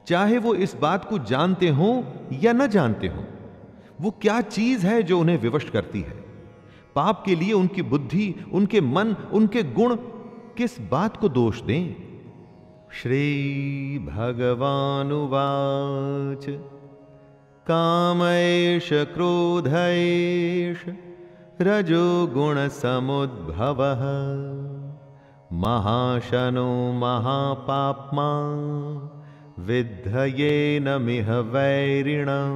चाहे 0.08 0.38
वो 0.38 0.56
इस 0.56 0.76
बात 0.76 1.06
को 1.06 1.20
जानते 1.20 1.70
हो 1.70 2.06
या 2.34 2.54
न 2.54 2.68
जानते 2.68 3.08
हो, 3.08 3.24
वो 4.02 4.12
क्या 4.12 4.42
चीज़ 4.42 4.88
है 4.88 5.04
जो 5.04 5.20
उन्हें 5.20 5.38
विवश 5.38 5.70
करती 5.70 6.02
है? 6.02 6.14
पाप 6.96 7.24
के 7.26 7.36
लिए 7.36 7.54
उनकी 7.54 7.82
बुद्धि, 7.82 8.46
उनके 8.54 8.82
मन, 8.82 9.14
उनके 9.14 9.64
गुण 9.64 9.96
किस 10.58 10.82
बात 10.82 11.18
को 11.18 11.30
दोष 11.30 11.62
दें? 11.62 12.13
श्री 12.94 14.00
भगवानुवाच 14.00 16.46
कामैष 17.68 18.90
क्रोधैष 18.94 20.78
रजो 21.62 22.28
गुण 22.28 22.68
समुद्भवः 22.68 24.02
महाशनो 25.58 26.94
महापाप्मा 26.94 28.30
विद्धये 29.60 31.00
मिह 31.00 31.36
वैरिणम। 31.36 32.56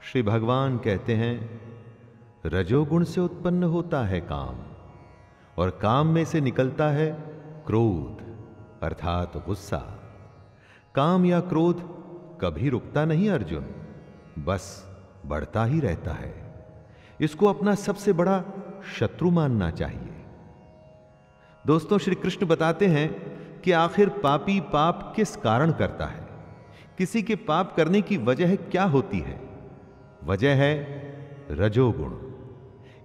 श्री 0.00 0.22
भगवान 0.22 0.78
कहते 0.78 1.14
हैं, 1.14 1.60
रजोगुण 2.46 3.04
से 3.04 3.20
उत्पन्न 3.20 3.64
होता 3.64 4.04
है 4.04 4.20
काम, 4.20 4.56
और 5.58 5.78
काम 5.82 6.06
में 6.06 6.24
से 6.24 6.40
निकलता 6.40 6.90
है 6.90 7.33
क्रोध, 7.66 8.24
अर्थात 8.82 9.46
गुस्सा। 9.46 9.78
काम 10.94 11.24
या 11.24 11.40
क्रोध 11.40 11.80
कभी 12.40 12.68
रुकता 12.68 13.04
नहीं 13.04 13.30
अर्जुन, 13.30 13.66
बस 14.38 14.94
बढ़ता 15.26 15.64
ही 15.64 15.80
रहता 15.80 16.12
है। 16.12 16.54
इसको 17.20 17.46
अपना 17.46 17.74
सबसे 17.74 18.12
बड़ा 18.12 18.44
शत्रु 18.98 19.30
मानना 19.30 19.70
चाहिए। 19.70 20.24
दोस्तों 21.66 21.98
श्री 21.98 22.14
कृष्ण 22.14 22.46
बताते 22.46 22.86
हैं 22.86 23.10
कि 23.60 23.72
आखिर 23.72 24.08
पापी 24.08 24.60
पाप 24.60 25.12
किस 25.16 25.36
कारण 25.36 25.72
करता 25.72 26.06
है? 26.06 26.28
किसी 26.98 27.22
के 27.22 27.36
पाप 27.36 27.76
करने 27.76 28.02
की 28.02 28.16
वजह 28.16 28.56
क्या 28.56 28.84
होती 28.84 29.18
है? 29.18 29.40
वजह 30.24 30.54
है 30.54 30.74
रजोगुण। 31.50 32.12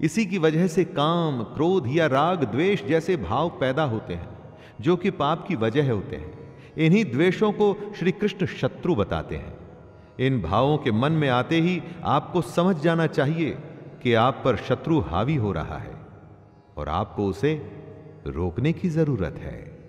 इसी 0.02 0.26
की 0.26 0.38
वजह 0.38 0.68
से 0.68 0.84
काम, 0.84 1.44
क्रोध 1.44 1.84
या 1.88 2.08
राग, 2.08 2.44
द्वेष 2.44 2.86
जैसे 2.86 3.18
भाव 3.18 3.50
पैदा 3.50 3.84
होते 3.84 4.14
हैं। 4.14 4.39
जो 4.82 4.96
कि 4.96 5.12
पाप 5.12 5.48
की 5.48 5.56
वजह 5.56 5.92
होते 5.92 6.16
हैं। 6.16 6.40
इन्हीं 6.78 7.06
द्वेषों 7.06 7.52
को 7.52 7.94
श्री 8.00 8.12
कृष्ण 8.12 8.46
शत्रु 8.46 8.96
बताते 8.96 9.36
हैं। 9.36 9.58
इन 10.20 10.42
भावों 10.42 10.78
के 10.78 10.92
मन 10.92 11.12
में 11.12 11.30
आते 11.30 11.62
ही 11.62 11.84
आपको 12.04 12.42
समझ 12.42 12.76
जाना 12.76 13.08
चाहिए 13.08 13.58
कि 14.04 14.14
आप 14.14 14.42
पर 14.46 14.56
शत्रु 14.56 15.00
हावी 15.00 15.36
हो 15.36 15.52
रहा 15.52 15.78
है 15.78 15.96
और 16.78 16.90
आपको 16.90 17.26
उसे 17.26 17.72
रोकने 18.28 18.74
की 18.74 18.90
ज़रूरत 18.90 19.36
है। 19.38 19.80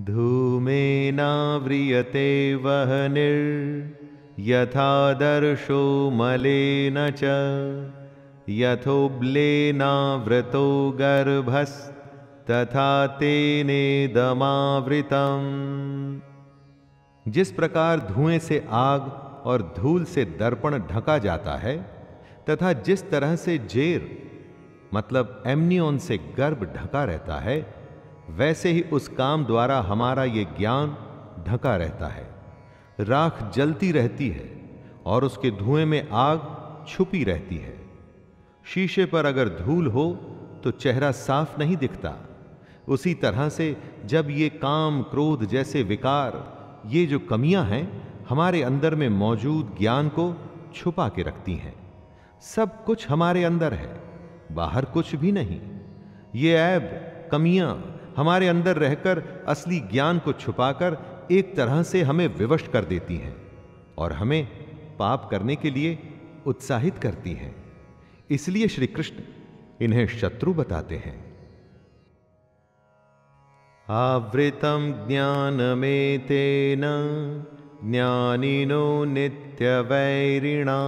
धूमेनाव्रियते 0.00 2.54
वह 2.54 3.08
निर् 3.08 4.08
यथादर्शो 4.40 6.10
मलेन 6.10 7.10
च 7.10 7.20
यथोब्लेनावृतो 8.48 10.90
गर्भस्तथा 12.50 13.06
तेनेदमावृतम् 13.06 14.20
जिस 17.32 17.52
प्रकार 17.52 18.00
धुएँ 18.00 18.38
से 18.38 18.66
आग 18.70 19.02
और 19.44 19.74
धूल 19.78 20.04
से 20.04 20.24
दर्पण 20.24 20.78
ढका 20.78 21.18
जाता 21.18 21.56
है, 21.56 21.76
तथा 22.50 22.72
जिस 22.72 23.10
तरह 23.10 23.36
से 23.36 23.58
जेर 23.58 24.06
मतलब 24.94 25.42
एमनियोन 25.46 25.98
से 25.98 26.18
गर्भ 26.18 26.64
ढका 26.76 27.04
रहता 27.04 27.36
है, 27.36 27.74
वैसे 28.30 28.70
ही 28.70 28.82
उस 28.82 29.08
काम 29.08 29.44
द्वारा 29.44 29.80
हमारा 29.80 30.24
ये 30.24 30.44
ज्ञान 30.44 30.96
ढका 31.48 31.76
रहता 31.76 32.06
है। 32.06 32.34
राख 33.00 33.52
जलती 33.54 33.92
रहती 33.92 34.28
है 34.28 34.60
और 35.06 35.24
उसके 35.24 35.50
धुएँ 35.50 35.84
में 35.84 36.08
आग 36.12 36.40
छुपी 36.88 37.24
रहती 37.24 37.56
है। 37.56 37.76
शीशे 38.64 39.04
पर 39.04 39.26
अगर 39.26 39.48
धूल 39.48 39.86
हो 39.86 40.12
तो 40.64 40.70
चेहरा 40.70 41.10
साफ़ 41.10 41.58
नहीं 41.58 41.76
दिखता। 41.76 42.14
उसी 42.88 43.14
तरह 43.14 43.48
से 43.48 43.76
जब 44.04 44.30
ये 44.30 44.48
काम 44.48 45.02
क्रोध 45.02 45.44
जैसे 45.44 45.82
विकार, 45.82 46.58
ये 46.86 47.06
जो 47.06 47.18
कमियाँ 47.18 47.64
हैं, 47.64 48.08
हमारे 48.28 48.62
अंदर 48.62 48.94
में 48.94 49.08
मौजूद 49.08 49.76
ज्ञान 49.78 50.08
को 50.08 50.34
छुपा 50.74 51.08
के 51.08 51.22
रखती 51.22 51.54
हैं। 51.54 51.74
सब 52.40 52.84
कुछ 52.84 53.08
हमारे 53.08 53.44
अंदर 53.44 53.74
है, 53.74 54.00
बाहर 54.52 54.84
कुछ 54.84 55.14
भी 55.14 55.32
नहीं। 55.32 55.60
ये 56.34 56.54
ऐब, 56.54 56.82
कमियाँ 57.32 57.94
हमारे 58.16 58.48
अंदर 58.48 58.76
रहकर 58.76 59.44
असली 59.48 59.80
ज्ञान 59.80 60.18
को 60.18 60.32
छुपाकर 60.32 60.96
एक 61.32 61.56
तरह 61.56 61.82
से 61.82 62.02
हमें 62.02 62.26
विवश 62.28 62.68
कर 62.68 62.84
देती 62.84 63.16
हैं 63.16 63.36
और 63.98 64.12
हमें 64.12 64.46
पाप 64.98 65.28
करने 65.30 65.56
के 65.56 65.70
लिए 65.70 65.98
उत्साहित 66.46 66.98
करती 66.98 67.32
हैं। 67.32 67.54
इसलिए 68.30 68.68
श्री 68.68 68.86
कृष्ण 68.86 69.16
इन्हें 69.80 70.06
शत्रु 70.06 70.54
बताते 70.54 70.96
हैं। 70.96 71.27
आवृतम 73.90 75.06
ज्ञान 75.08 75.54
में 75.54 76.26
तेन 76.26 76.80
ज्ञानिनो 77.84 79.04
नित्यवैरिणा 79.04 80.80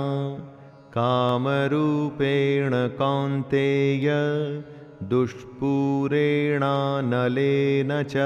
कामरूपेण 0.89 2.71
कौन्तेय 2.75 4.11
दुष्पूरेणानलेन 5.03 8.03
च। 8.03 8.17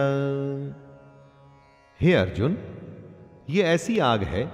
हे 2.01 2.15
अर्जुन, 2.15 2.59
ये 3.51 3.63
ऐसी 3.63 3.99
आग 3.99 4.23
है 4.23 4.53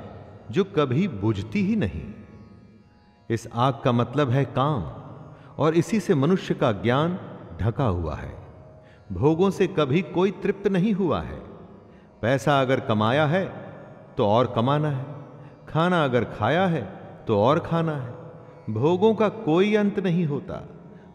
जो 0.50 0.64
कभी 0.64 1.08
बुझती 1.08 1.66
ही 1.66 1.76
नहीं। 1.76 2.14
इस 3.30 3.48
आग 3.54 3.80
का 3.84 3.92
मतलब 3.92 4.30
है 4.30 4.44
काम, 4.44 4.92
और 5.58 5.74
इसी 5.74 6.00
से 6.00 6.14
मनुष्य 6.14 6.54
का 6.54 6.72
ज्ञान 6.72 7.18
ढका 7.62 7.84
हुआ 7.84 8.14
है। 8.14 8.39
भोगों 9.10 9.50
से 9.50 9.66
कभी 9.68 10.02
कोई 10.08 10.30
तृप्त 10.42 10.66
नहीं 10.68 10.92
हुआ 10.92 11.20
है। 11.22 11.38
पैसा 12.22 12.60
अगर 12.60 12.80
कमाया 12.80 13.26
है 13.26 13.44
तो 14.18 14.26
और 14.26 14.52
कमाना 14.56 14.90
है। 14.90 15.04
खाना 15.68 16.04
अगर 16.04 16.24
खाया 16.30 16.66
है 16.66 16.82
तो 17.28 17.38
और 17.38 17.58
खाना 17.60 17.96
है। 17.96 18.74
भोगों 18.74 19.14
का 19.14 19.28
कोई 19.28 19.74
अंत 19.74 19.98
नहीं 20.00 20.24
होता, 20.26 20.62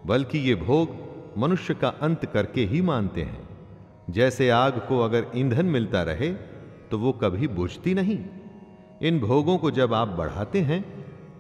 बल्कि 0.06 0.40
ये 0.40 0.56
भोग 0.58 1.04
मनुष्य 1.38 1.74
का 1.74 1.88
अंत 2.02 2.26
करके 2.26 2.66
ही 2.66 2.82
मानते 2.82 3.22
हैं। 3.22 3.44
जैसे 4.10 4.50
आग 4.50 4.78
को 4.90 5.00
अगर 5.00 5.32
ईंधन 5.36 5.66
मिलता 5.68 6.02
रहे 6.04 6.30
तो 6.92 7.00
वो 7.00 7.12
कभी 7.14 7.48
बुझती 7.50 7.94
नहीं। 7.94 8.20
इन 9.02 9.20
भोगों 9.20 9.58
को 9.58 9.72
जब 9.72 9.94
आप 9.94 10.08
बढ़ाते 10.18 10.62
हैं 10.62 10.84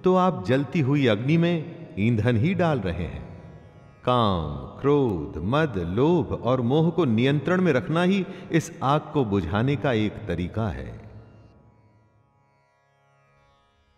तो 0.03 0.15
आप 0.15 0.43
जलती 0.47 0.79
हुई 0.79 1.05
अग्नि 1.07 1.37
में 1.37 1.95
ईंधन 1.99 2.37
ही 2.37 2.53
डाल 2.53 2.79
रहे 2.79 3.03
हैं। 3.05 3.24
काम, 4.09 4.81
क्रोध, 4.81 5.37
मद, 5.37 5.77
लोभ 5.77 6.43
और 6.43 6.61
मोह 6.61 6.89
को 6.89 7.05
नियंत्रण 7.05 7.61
में 7.61 7.73
रखना 7.73 8.03
ही 8.03 8.25
इस 8.51 8.79
आग 8.83 9.01
को 9.13 9.25
बुझाने 9.25 9.75
का 9.75 9.91
एक 9.91 10.11
तरीका 10.11 10.67
है। 10.67 11.05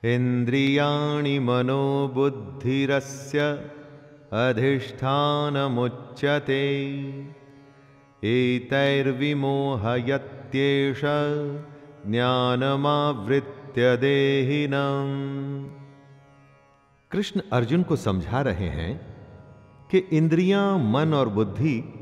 इंद्रियाणि 0.06 1.40
मनोबुद्धिरस्य 1.40 3.70
अधिष्ठानमुच्यते। 4.34 6.88
एतैर्विमोहयत्येष 8.24 11.02
ज्ञानमावृत्य 12.12 13.98
देहिनम्। 13.98 15.66
कृष्ण 17.12 17.42
अर्जुन 17.54 17.84
को 17.84 17.96
समझा 17.96 18.42
रहे 18.42 18.66
हैं 18.66 19.17
कि 19.92 19.98
इंद्रियाँ, 19.98 20.80
मन 20.80 21.14
और 21.14 21.30
बुद्धि, 21.30 21.94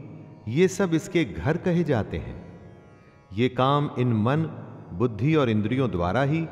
ये 0.47 0.67
सब 0.67 0.93
इसके 0.93 1.25
घर 1.25 1.57
कहे 1.57 1.83
जाते 1.83 2.17
हैं। 2.17 2.45
ये 3.33 3.49
काम 3.49 3.89
इन 3.99 4.13
मन, 4.13 4.43
बुद्धि 4.93 5.35
और 5.35 5.49
इंद्रियों 5.49 5.91
द्वारा 5.91 6.21
ही 6.21 6.47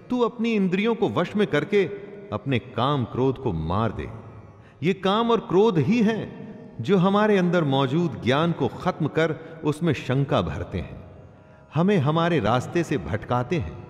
तू 0.10 0.20
अपनी 0.20 0.54
इंद्रियों 0.54 0.96
को 0.96 1.10
वश 1.10 1.36
में 1.36 1.48
करके 1.48 1.86
अपने 2.34 2.60
काम 2.60 3.06
क्रोध 3.06 3.38
को 3.38 3.52
मार 3.52 3.92
दे। 3.92 4.31
ये 4.84 4.94
काम 4.94 5.32
और 5.32 5.40
क्रोध 5.40 5.78
ही 5.78 6.02
हैं 6.02 6.42
जो 6.82 6.98
हमारे 6.98 7.38
अंदर 7.38 7.64
मौजूद 7.64 8.22
ज्ञान 8.24 8.52
को 8.52 8.68
खत्म 8.68 9.08
कर 9.08 9.36
उसमें 9.64 9.94
शंका 9.94 10.42
भरते 10.42 10.78
हैं। 10.78 11.02
हमें 11.76 11.98
हमारे 11.98 12.40
रास्ते 12.40 12.84
से 12.84 12.98
भटकाते 12.98 13.56
हैं। 13.56 13.88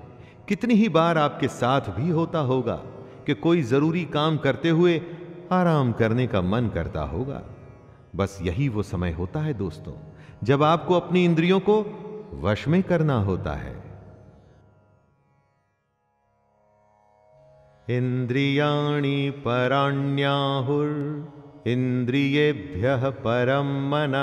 कितनी 0.49 0.73
ही 0.73 0.89
बार 0.89 1.17
आपके 1.17 1.47
साथ 1.47 1.81
भी 1.81 2.09
होता 2.09 2.39
होगा 2.39 2.75
कि 3.25 3.33
कोई 3.33 3.61
ज़रूरी 3.61 4.05
काम 4.05 4.37
करते 4.37 4.69
हुए 4.69 5.01
आराम 5.51 5.91
करने 5.91 6.27
का 6.27 6.41
मन 6.41 6.67
करता 6.67 7.01
होगा। 7.01 7.41
बस 8.15 8.39
यही 8.41 8.69
वो 8.69 8.83
समय 8.83 9.11
होता 9.11 9.39
है 9.39 9.53
दोस्तों, 9.53 9.93
जब 10.43 10.63
आपको 10.63 10.93
अपनी 10.93 11.25
इंद्रियों 11.25 11.59
को 11.59 11.83
वश 12.33 12.67
में 12.67 12.83
करना 12.83 13.19
होता 13.19 13.53
है। 13.53 13.80
इंद्रियाणि 17.91 19.29
पराण्याहुर 19.29 20.87
इंद्रियेभ्य 21.67 23.11
परम 23.11 23.65
मन, 23.65 24.13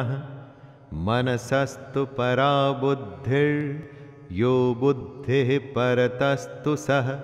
मनसस्तु 0.94 2.04
परा 2.04 2.72
बुद्धिर 2.72 3.88
यो 4.32 4.76
बुद्धि 4.80 5.58
परतस्तु 5.58 6.76
सह 6.76 7.20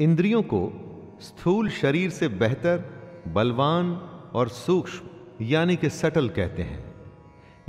इंद्रियों 0.00 0.42
को 0.42 0.62
स्थूल 1.20 1.68
शरीर 1.68 2.10
से 2.10 2.28
बेहतर, 2.28 2.84
बलवान 3.28 3.92
और 4.34 4.48
सूक्ष्म, 4.48 5.08
यानी 5.44 5.76
कि 5.76 5.90
सटल 5.90 6.28
कहते 6.28 6.62
हैं। 6.62 6.94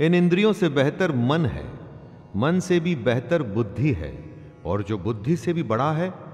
इन 0.00 0.14
इंद्रियों 0.14 0.52
से 0.52 0.68
बेहतर 0.68 1.12
मन 1.12 1.46
है। 1.46 1.66
मन 2.36 2.60
से 2.60 2.80
भी 2.80 2.96
बेहतर 2.96 3.42
बुद्धि 3.42 3.92
है 3.92 4.24
और 4.66 4.82
जो 4.82 4.98
बुद्धि 4.98 5.36
से 5.36 5.52
भी 5.52 5.62
बड़ा 5.62 5.92
है 5.92 6.27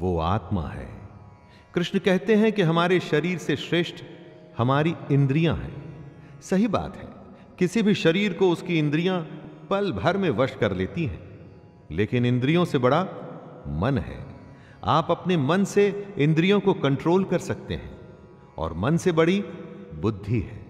वो 0.00 0.18
आत्मा 0.18 0.66
है। 0.68 0.88
कृष्ण 1.74 1.98
कहते 1.98 2.34
हैं 2.34 2.52
कि 2.52 2.62
हमारे 2.62 3.00
शरीर 3.00 3.38
से 3.38 3.56
श्रेष्ठ 3.56 4.02
हमारी 4.58 4.94
इंद्रियाँ 5.12 5.56
हैं। 5.56 6.40
सही 6.40 6.66
बात 6.68 6.96
है, 6.96 7.08
किसी 7.58 7.82
भी 7.82 7.94
शरीर 7.94 8.32
को 8.32 8.50
उसकी 8.50 8.78
इंद्रियाँ 8.78 9.20
पल 9.70 9.92
भर 9.92 10.16
में 10.16 10.28
वश 10.30 10.56
कर 10.60 10.72
लेती 10.72 11.04
हैं, 11.04 11.20
लेकिन 11.90 12.26
इंद्रियों 12.26 12.64
से 12.64 12.78
बड़ा 12.78 13.02
मन 13.80 13.98
है। 13.98 14.18
आप 14.86 15.10
अपने 15.10 15.36
मन 15.36 15.64
से 15.64 16.14
इंद्रियों 16.18 16.60
को 16.60 16.74
कंट्रोल 16.74 17.24
कर 17.24 17.38
सकते 17.38 17.74
हैं, 17.74 17.90
और 18.58 18.74
मन 18.74 18.96
से 18.96 19.12
बड़ी 19.12 19.40
बुद्धि 19.94 20.40
है। 20.40 20.60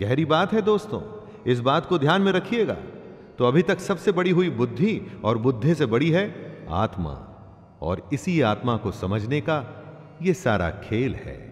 गहरी 0.00 0.24
बात 0.24 0.52
है 0.52 0.62
दोस्तों, 0.62 1.00
इस 1.46 1.60
बात 1.60 1.86
को 1.86 1.98
ध्यान 1.98 2.22
में 2.22 2.32
रखिएगा 2.32 2.76
तो 3.38 3.44
अभी 3.44 3.62
तक 3.62 3.80
सबसे 3.80 4.12
बड़ी 4.12 4.30
हुई 4.30 4.50
बुद्धि 4.50 5.00
और 5.24 5.38
बुद्धि 5.38 5.74
से 5.74 5.86
बड़ी 5.86 6.10
है 6.10 6.24
आत्मा। 6.74 7.12
और 7.82 8.08
इसी 8.12 8.40
आत्मा 8.40 8.76
को 8.76 8.92
समझने 8.92 9.40
का 9.40 9.84
यह 10.22 10.32
सारा 10.32 10.70
खेल 10.70 11.14
है। 11.14 11.48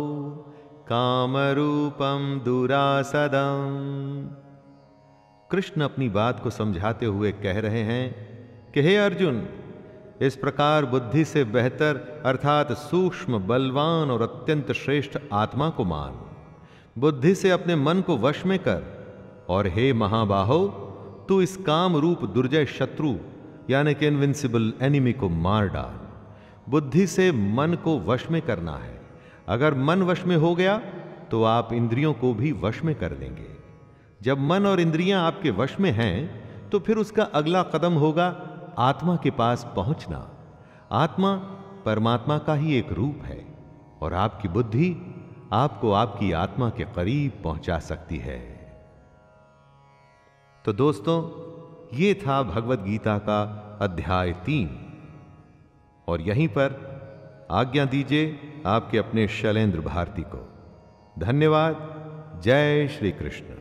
कामरूपम 0.89 2.41
दुरासदम 2.45 3.71
कृष्ण 5.51 5.81
अपनी 5.83 6.09
बात 6.09 6.41
को 6.41 6.51
समझाते 6.51 7.07
हुए 7.07 7.33
कह 7.33 7.61
रहे 7.61 7.83
हैं 7.83 8.31
कि 8.73 8.81
हे 8.81 8.97
अर्जुन 8.97 9.49
इस 10.21 10.37
प्रकार 10.37 10.85
बुद्धि 10.85 11.25
से 11.25 11.45
बेहतर, 11.45 12.23
अर्थात 12.27 12.73
सूक्ष्म, 12.73 13.39
बलवान 13.39 14.11
और 14.11 14.23
अत्यंत 14.23 14.73
श्रेष्ठ 14.73 15.19
आत्मा 15.33 15.69
को 15.69 15.85
मान। 15.85 16.13
बुद्धि 16.99 17.35
से 17.35 17.51
अपने 17.51 17.77
मन 17.77 18.01
को 18.01 18.17
वश 18.17 18.45
में 18.47 18.59
कर, 18.59 18.83
और 19.49 19.67
हे 19.67 19.93
महाबाहो, 19.93 20.67
तू 21.29 21.41
इस 21.41 21.57
काम 21.57 21.97
रूप 21.97 22.25
दुर्जय 22.25 22.67
शत्रु, 22.67 23.15
यानी 23.71 23.95
कि 23.95 24.07
इनविंसिबल 24.07 24.73
एनिमी 24.83 25.13
को 25.13 25.29
मार 25.29 25.69
डाल। 25.69 25.99
बुद्धि 26.69 27.07
से 27.07 27.31
मन 27.33 27.77
को 27.85 27.99
वश 28.01 28.27
में 28.31 28.41
करना 28.43 28.77
है। 28.77 29.01
अगर 29.49 29.75
मन 29.75 30.03
वश 30.03 30.25
में 30.25 30.37
हो 30.37 30.55
गया 30.55 30.77
तो 31.31 31.43
आप 31.45 31.73
इंद्रियों 31.73 32.13
को 32.13 32.35
भी 32.35 32.53
वश 32.53 32.83
में 32.85 32.95
कर 32.95 33.09
देंगे। 33.09 33.47
जब 34.23 34.39
मन 34.41 34.67
और 34.67 34.81
इंद्रियाँ 34.81 35.27
आपके 35.27 35.51
वश 35.51 35.77
में 35.81 35.91
हैं 35.91 36.71
तो 36.71 36.79
फिर 36.79 36.97
उसका 36.97 37.23
अगला 37.23 37.63
कदम 37.63 37.93
होगा 37.93 38.29
आत्मा 38.81 39.17
के 39.17 39.31
पास 39.31 39.73
पहुँचना 39.77 40.31
आत्मा 40.93 41.37
परमात्मा 41.85 42.39
का 42.39 42.55
ही 42.55 42.79
एक 42.79 42.93
रूप 42.93 43.23
है, 43.25 43.59
और 44.03 44.15
आपकी 44.15 44.49
बुद्धि 44.49 45.15
आपको 45.53 45.93
आपकी 45.93 46.33
आत्मा 46.33 46.71
के 46.71 46.85
करीब 46.85 47.41
पहुँचा 47.45 47.79
सकती 47.79 48.17
है। 48.17 48.39
तो 50.65 50.73
दोस्तों, 50.73 51.21
ये 51.97 52.15
था 52.15 52.43
भगवत 52.43 52.79
गीता 52.79 53.19
का 53.19 53.43
अध्याय 53.81 54.33
तीन। 54.33 54.93
और 56.09 56.21
यहीं 56.21 56.49
पर 56.49 56.91
आज्ञा 57.51 57.85
दीजिए 57.85 58.41
आपके 58.67 58.99
अपने 58.99 59.29
शैलेंद्र 59.29 59.81
भारती 59.81 60.23
को। 60.23 60.49
धन्यवाद। 61.19 61.91
जय 62.45 62.89
श्री 62.89 63.13
कृष्ण। 63.13 63.60